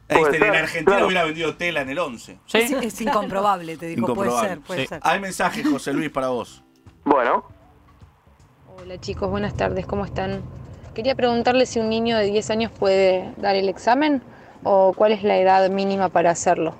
Einstein 0.08 0.43
en 0.43 0.56
Argentina 0.56 0.86
claro. 0.86 1.08
hubiera 1.08 1.24
vendido 1.26 1.56
tela 1.56 1.82
en 1.82 1.89
el 1.89 1.98
11. 2.00 2.39
Sí. 2.45 2.58
Es, 2.60 2.71
es 2.71 3.02
incomprobable, 3.02 3.76
te 3.76 3.88
digo. 3.88 4.06
Puede 4.13 4.30
Incomprobable. 4.30 4.50
ser, 4.50 4.62
puede 4.62 4.82
Sí. 4.82 4.88
ser. 4.88 5.00
Hay 5.04 5.19
mensajes, 5.19 5.67
José 5.67 5.93
Luis, 5.93 6.12
para 6.12 6.28
vos. 6.30 6.63
Bueno, 7.06 7.44
Hola 8.82 9.00
chicos, 9.00 9.30
buenas 9.30 9.54
tardes, 9.54 9.86
¿cómo 9.86 10.06
están? 10.06 10.41
Quería 10.96 11.13
preguntarle 11.13 11.68
si 11.68 11.80
un 11.80 11.88
niño 11.88 12.18
de 12.18 12.26
10 12.26 12.50
años 12.50 12.72
puede 12.72 13.32
dar 13.38 13.56
el 13.56 13.70
examen 13.70 14.24
o 14.63 14.94
cuál 14.94 15.12
es 15.12 15.22
la 15.22 15.38
edad 15.38 15.70
mínima 15.70 16.10
para 16.10 16.32
hacerlo. 16.32 16.74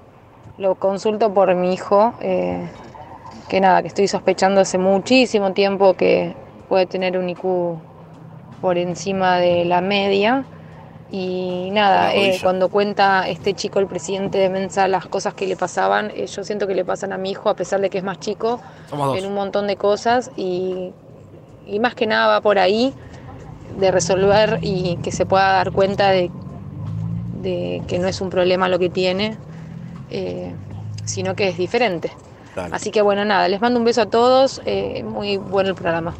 Lo 0.58 0.76
consulto 0.76 1.32
por 1.32 1.54
mi 1.54 1.76
hijo, 1.76 2.16
eh, 2.22 2.68
que 3.50 3.62
nada, 3.62 3.84
que 3.84 3.88
estoy 3.88 4.08
sospechando 4.08 4.62
hace 4.62 4.80
muchísimo 4.80 5.54
tiempo 5.54 5.94
que 5.94 6.36
puede 6.70 6.88
tener 6.88 7.20
un 7.20 7.30
IQ 7.30 7.78
por 8.62 8.80
encima 8.80 9.38
de 9.38 9.64
la 9.66 9.80
media. 9.82 10.44
Y 11.12 11.70
nada, 11.72 12.16
eh, 12.16 12.40
cuando 12.42 12.70
cuenta 12.70 13.30
este 13.30 13.54
chico, 13.54 13.80
el 13.80 13.86
presidente 13.86 14.40
de 14.40 14.50
Mensa, 14.50 14.88
las 14.88 15.06
cosas 15.06 15.34
que 15.36 15.46
le 15.46 15.56
pasaban, 15.56 16.12
eh, 16.16 16.26
yo 16.26 16.44
siento 16.44 16.66
que 16.66 16.74
le 16.74 16.84
pasan 16.84 17.14
a 17.14 17.18
mi 17.18 17.32
hijo, 17.32 17.50
a 17.50 17.56
pesar 17.56 17.80
de 17.80 17.90
que 17.90 18.00
es 18.00 18.04
más 18.04 18.20
chico, 18.20 18.60
en 19.16 19.26
un 19.26 19.34
montón 19.34 19.68
de 19.68 19.76
cosas 19.76 20.32
y, 20.36 20.92
y 21.68 21.80
más 21.80 21.94
que 21.94 22.08
nada 22.08 22.28
va 22.28 22.42
por 22.42 22.58
ahí 22.58 22.94
de 23.80 23.92
resolver 23.92 24.60
y 24.62 24.98
que 24.98 25.12
se 25.12 25.26
pueda 25.26 25.54
dar 25.54 25.72
cuenta 25.72 26.10
de, 26.10 26.32
de 27.42 27.84
que 27.88 28.00
no 28.00 28.08
es 28.08 28.20
un 28.20 28.30
problema 28.30 28.68
lo 28.68 28.80
que 28.80 28.90
tiene, 28.90 29.38
eh, 30.10 30.54
sino 31.06 31.36
que 31.36 31.50
es 31.50 31.58
diferente. 31.58 32.12
Dale. 32.56 32.76
Así 32.76 32.90
que 32.90 33.02
bueno, 33.02 33.26
nada, 33.26 33.48
les 33.48 33.62
mando 33.62 33.80
un 33.80 33.86
beso 33.86 34.02
a 34.02 34.06
todos, 34.08 34.62
eh, 34.66 35.04
muy 35.04 35.38
bueno 35.38 35.70
el 35.70 35.76
programa. 35.76 36.16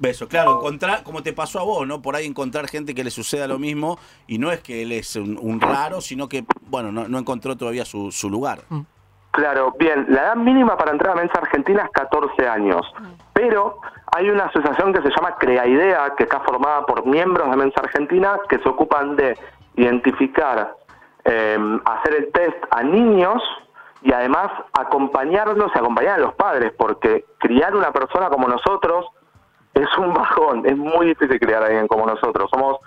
Beso, 0.00 0.28
claro, 0.28 0.56
encontrar, 0.56 1.02
como 1.02 1.22
te 1.22 1.34
pasó 1.34 1.60
a 1.60 1.62
vos, 1.62 1.86
¿no? 1.86 2.00
Por 2.00 2.16
ahí 2.16 2.24
encontrar 2.24 2.66
gente 2.68 2.94
que 2.94 3.04
le 3.04 3.10
suceda 3.10 3.46
lo 3.46 3.58
mismo 3.58 3.98
y 4.26 4.38
no 4.38 4.50
es 4.50 4.60
que 4.60 4.80
él 4.80 4.92
es 4.92 5.14
un, 5.16 5.38
un 5.38 5.60
raro, 5.60 6.00
sino 6.00 6.26
que, 6.26 6.44
bueno, 6.62 6.90
no, 6.90 7.06
no 7.06 7.18
encontró 7.18 7.54
todavía 7.54 7.84
su, 7.84 8.10
su 8.10 8.30
lugar. 8.30 8.60
Claro, 9.32 9.74
bien, 9.78 10.06
la 10.08 10.22
edad 10.22 10.36
mínima 10.36 10.78
para 10.78 10.92
entrar 10.92 11.12
a 11.12 11.20
Mensa 11.20 11.38
Argentina 11.38 11.82
es 11.84 11.90
14 11.90 12.48
años, 12.48 12.80
pero 13.34 13.78
hay 14.16 14.30
una 14.30 14.46
asociación 14.46 14.94
que 14.94 15.02
se 15.02 15.10
llama 15.10 15.36
Crea 15.38 15.66
Idea, 15.66 16.14
que 16.16 16.24
está 16.24 16.40
formada 16.40 16.86
por 16.86 17.06
miembros 17.06 17.50
de 17.50 17.56
Mensa 17.58 17.80
Argentina 17.80 18.40
que 18.48 18.58
se 18.58 18.68
ocupan 18.70 19.16
de 19.16 19.38
identificar, 19.76 20.74
eh, 21.24 21.58
hacer 21.84 22.14
el 22.14 22.32
test 22.32 22.56
a 22.70 22.82
niños 22.82 23.42
y 24.02 24.12
además 24.14 24.50
acompañarlos 24.72 25.70
y 25.74 25.78
acompañar 25.78 26.14
a 26.14 26.22
los 26.22 26.34
padres, 26.34 26.72
porque 26.76 27.26
criar 27.38 27.76
una 27.76 27.92
persona 27.92 28.30
como 28.30 28.48
nosotros 28.48 29.06
es 29.82 29.98
un 29.98 30.12
bajón, 30.14 30.66
es 30.66 30.76
muy 30.76 31.08
difícil 31.08 31.38
criar 31.38 31.62
a 31.62 31.66
alguien 31.66 31.88
como 31.88 32.06
nosotros, 32.06 32.50
somos 32.50 32.78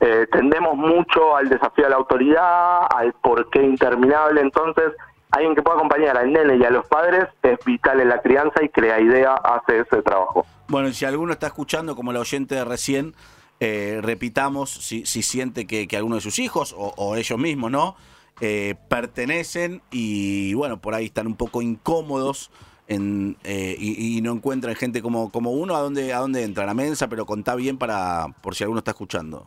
eh, 0.00 0.26
tendemos 0.32 0.76
mucho 0.76 1.36
al 1.36 1.48
desafío 1.48 1.84
de 1.84 1.90
la 1.90 1.96
autoridad, 1.96 2.86
al 2.92 3.12
porqué 3.12 3.62
interminable, 3.62 4.40
entonces 4.40 4.92
alguien 5.30 5.54
que 5.54 5.62
pueda 5.62 5.76
acompañar 5.76 6.16
al 6.18 6.32
nene 6.32 6.56
y 6.56 6.64
a 6.64 6.70
los 6.70 6.86
padres 6.86 7.26
es 7.42 7.58
vital 7.64 8.00
en 8.00 8.08
la 8.08 8.20
crianza 8.20 8.62
y 8.62 8.68
crea 8.68 9.00
idea 9.00 9.34
hace 9.34 9.80
ese 9.80 10.02
trabajo. 10.02 10.44
Bueno, 10.68 10.88
y 10.88 10.92
si 10.92 11.04
alguno 11.04 11.32
está 11.32 11.46
escuchando, 11.46 11.94
como 11.94 12.12
la 12.12 12.20
oyente 12.20 12.54
de 12.54 12.64
recién, 12.64 13.14
eh, 13.60 14.00
repitamos 14.02 14.70
si, 14.70 15.06
si 15.06 15.22
siente 15.22 15.66
que, 15.66 15.86
que 15.86 15.96
alguno 15.96 16.16
de 16.16 16.20
sus 16.20 16.40
hijos 16.40 16.74
o, 16.76 16.92
o 16.96 17.14
ellos 17.14 17.38
mismos, 17.38 17.70
¿no? 17.70 17.94
Eh, 18.40 18.74
pertenecen 18.88 19.82
y, 19.92 20.52
bueno, 20.54 20.80
por 20.80 20.94
ahí 20.94 21.04
están 21.04 21.28
un 21.28 21.36
poco 21.36 21.62
incómodos 21.62 22.50
en, 22.94 23.36
eh, 23.44 23.76
y, 23.78 24.20
no 24.22 24.32
encuentran 24.32 24.74
gente 24.74 25.02
como, 25.02 25.30
como 25.30 25.52
uno, 25.52 25.74
¿a 25.76 25.80
dónde, 25.80 26.12
¿a 26.12 26.18
dónde 26.18 26.44
entran? 26.44 26.68
A 26.68 26.74
Mensa, 26.74 27.08
pero 27.08 27.26
contá 27.26 27.54
bien 27.54 27.78
para 27.78 28.26
por 28.40 28.54
si 28.54 28.64
alguno 28.64 28.78
está 28.78 28.92
escuchando. 28.92 29.46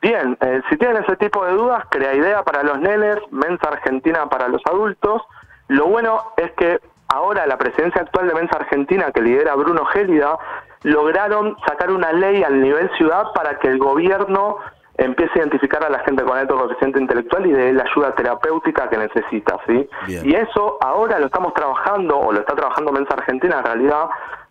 Bien, 0.00 0.36
eh, 0.40 0.60
si 0.70 0.76
tienen 0.76 1.02
ese 1.02 1.16
tipo 1.16 1.44
de 1.44 1.52
dudas, 1.52 1.84
crea 1.90 2.14
idea 2.14 2.44
para 2.44 2.62
los 2.62 2.78
nenes, 2.78 3.16
Mensa 3.30 3.68
Argentina 3.68 4.28
para 4.28 4.48
los 4.48 4.62
adultos. 4.66 5.22
Lo 5.66 5.86
bueno 5.86 6.22
es 6.36 6.52
que 6.52 6.78
ahora 7.08 7.46
la 7.46 7.58
presidencia 7.58 8.02
actual 8.02 8.28
de 8.28 8.34
Mensa 8.34 8.56
Argentina, 8.58 9.10
que 9.12 9.22
lidera 9.22 9.56
Bruno 9.56 9.84
Gélida, 9.86 10.38
lograron 10.82 11.56
sacar 11.66 11.90
una 11.90 12.12
ley 12.12 12.44
al 12.44 12.60
nivel 12.60 12.88
ciudad 12.96 13.24
para 13.34 13.58
que 13.58 13.68
el 13.68 13.78
gobierno 13.78 14.58
empiece 14.98 15.32
a 15.34 15.38
identificar 15.38 15.82
a 15.84 15.88
la 15.88 16.00
gente 16.00 16.24
con 16.24 16.36
alto 16.36 16.58
coeficiente 16.58 17.00
intelectual 17.00 17.46
y 17.46 17.52
de 17.52 17.72
la 17.72 17.84
ayuda 17.84 18.14
terapéutica 18.14 18.90
que 18.90 18.98
necesita, 18.98 19.58
¿sí? 19.66 19.88
Bien. 20.06 20.28
Y 20.28 20.34
eso 20.34 20.76
ahora 20.80 21.18
lo 21.20 21.26
estamos 21.26 21.54
trabajando, 21.54 22.18
o 22.18 22.32
lo 22.32 22.40
está 22.40 22.54
trabajando 22.54 22.92
Mensa 22.92 23.14
Argentina 23.14 23.58
en 23.58 23.64
realidad, 23.64 24.06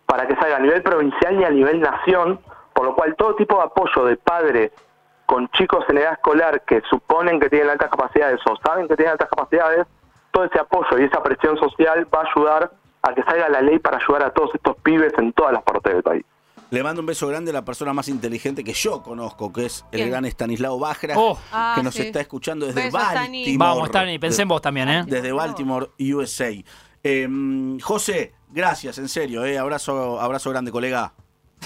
para 0.06 0.26
que 0.26 0.34
salga 0.36 0.56
a 0.56 0.60
nivel 0.60 0.82
provincial 0.82 1.38
y 1.38 1.44
a 1.44 1.50
nivel 1.50 1.80
nación, 1.80 2.40
por 2.72 2.86
lo 2.86 2.94
cual 2.94 3.14
todo 3.16 3.36
tipo 3.36 3.56
de 3.56 3.64
apoyo 3.64 4.04
de 4.06 4.16
padre 4.16 4.72
con 5.26 5.48
chicos 5.50 5.84
en 5.90 5.98
edad 5.98 6.14
escolar 6.14 6.62
que 6.62 6.80
suponen 6.88 7.38
que 7.38 7.50
tienen 7.50 7.68
altas 7.68 7.90
capacidades 7.90 8.40
o 8.50 8.56
saben 8.56 8.88
que 8.88 8.96
tienen 8.96 9.12
altas 9.12 9.28
capacidades, 9.28 9.86
todo 10.30 10.44
ese 10.44 10.58
apoyo 10.58 10.98
y 10.98 11.04
esa 11.04 11.22
presión 11.22 11.58
social 11.58 12.06
va 12.12 12.22
a 12.22 12.30
ayudar 12.30 12.70
a 13.02 13.14
que 13.14 13.22
salga 13.24 13.50
la 13.50 13.60
ley 13.60 13.78
para 13.78 13.98
ayudar 13.98 14.22
a 14.22 14.30
todos 14.30 14.54
estos 14.54 14.76
pibes 14.78 15.12
en 15.18 15.34
todas 15.34 15.52
las 15.52 15.62
partes 15.62 15.92
del 15.92 16.02
país. 16.02 16.24
Le 16.70 16.82
mando 16.82 17.00
un 17.00 17.06
beso 17.06 17.26
grande 17.28 17.50
a 17.50 17.54
la 17.54 17.64
persona 17.64 17.92
más 17.94 18.08
inteligente 18.08 18.62
que 18.62 18.74
yo 18.74 19.02
conozco, 19.02 19.52
que 19.52 19.66
es 19.66 19.84
el 19.90 20.00
¿Quién? 20.00 20.10
gran 20.10 20.24
Estanislao 20.26 20.78
Bajra, 20.78 21.14
Oh. 21.18 21.38
Ah, 21.50 21.72
que 21.76 21.82
nos 21.82 21.94
sí. 21.94 22.02
está 22.02 22.20
escuchando 22.20 22.66
desde 22.66 22.84
Beso, 22.84 22.98
Stani. 22.98 23.38
Baltimore. 23.44 23.56
Vamos, 23.70 23.88
Stani, 23.88 24.18
pensé 24.18 24.42
en 24.42 24.48
vos 24.48 24.60
también, 24.60 24.88
¿eh? 24.88 25.04
Desde 25.06 25.32
Baltimore, 25.32 25.88
USA. 25.98 26.50
Eh, 27.02 27.78
José, 27.82 28.34
gracias, 28.50 28.98
en 28.98 29.08
serio. 29.08 29.44
Eh, 29.46 29.56
abrazo, 29.58 30.20
abrazo 30.20 30.50
grande, 30.50 30.70
colega. 30.70 31.14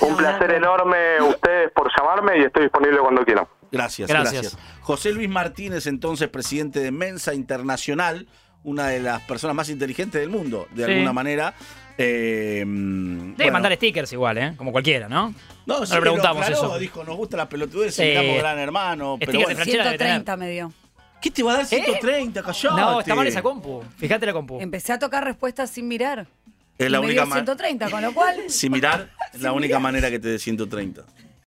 Un 0.00 0.16
placer 0.16 0.52
enorme 0.52 1.20
ustedes 1.20 1.70
por 1.72 1.90
llamarme 1.98 2.38
y 2.38 2.42
estoy 2.44 2.62
disponible 2.62 2.98
cuando 3.00 3.24
quieran. 3.24 3.46
Gracias, 3.72 4.08
Gracias. 4.08 4.32
gracias. 4.42 4.58
José 4.82 5.12
Luis 5.12 5.28
Martínez, 5.30 5.86
entonces 5.86 6.28
presidente 6.28 6.80
de 6.80 6.92
Mensa 6.92 7.34
Internacional, 7.34 8.28
una 8.64 8.88
de 8.88 9.01
las 9.01 9.20
personas 9.22 9.57
más 9.57 9.68
inteligentes 9.68 10.20
del 10.20 10.31
mundo, 10.31 10.68
de 10.72 10.85
Sí. 10.85 10.90
alguna 10.92 11.12
manera. 11.12 11.55
Eh, 11.98 12.64
Debe 12.66 13.35
bueno. 13.37 13.53
mandar 13.53 13.75
stickers 13.75 14.12
igual, 14.12 14.38
¿eh? 14.38 14.55
Como 14.57 14.72
cualquiera, 14.72 15.09
¿no? 15.09 15.35
No, 15.66 15.85
sí, 15.87 15.94
le 15.94 16.01
preguntamos 16.01 16.38
lo 16.38 16.42
aclaró, 16.57 16.66
eso. 16.68 16.79
Dijo, 16.79 17.05
nos 17.05 17.16
gusta 17.16 17.37
la 17.37 17.48
pelotudez, 17.48 17.94
Sí. 17.94 18.03
invitamos 18.03 18.38
gran 18.38 18.59
hermano. 18.59 19.16
Pero 19.20 19.33
Stickers 19.33 19.44
bueno. 19.44 19.48
de 19.48 19.55
Franchella 19.57 19.85
debe 19.85 19.98
tener. 19.98 20.12
130 20.14 20.37
me 20.37 20.51
dio. 20.51 20.72
¿Qué 21.20 21.31
te 21.31 21.42
va 21.42 21.53
a 21.53 21.57
dar 21.59 21.66
130, 21.66 22.42
callate? 22.42 22.81
No, 22.81 23.01
está 23.01 23.14
mal 23.14 23.27
esa 23.27 23.42
compu. 23.42 23.83
Fíjate 23.96 24.27
la 24.27 24.33
compu. 24.33 24.59
Empecé 24.61 24.92
a 24.92 24.98
tocar 24.98 25.22
respuestas 25.25 25.70
sin 25.70 25.87
mirar. 25.87 26.27
Es 26.79 26.90
la 26.90 26.98
y 26.98 27.01
me 27.01 27.07
única 27.09 27.22
dio 27.22 27.29
ma- 27.31 27.37
130, 27.37 27.90
con 27.90 28.03
lo 28.03 28.12
cual 28.12 28.37
Si 28.48 28.68
mirar, 28.70 29.11
es 29.33 29.40
la 29.42 29.53
única 29.53 29.79
manera 29.79 30.11
que 30.11 30.18
te 30.18 30.29
dé 30.29 30.38
130. 30.38 31.03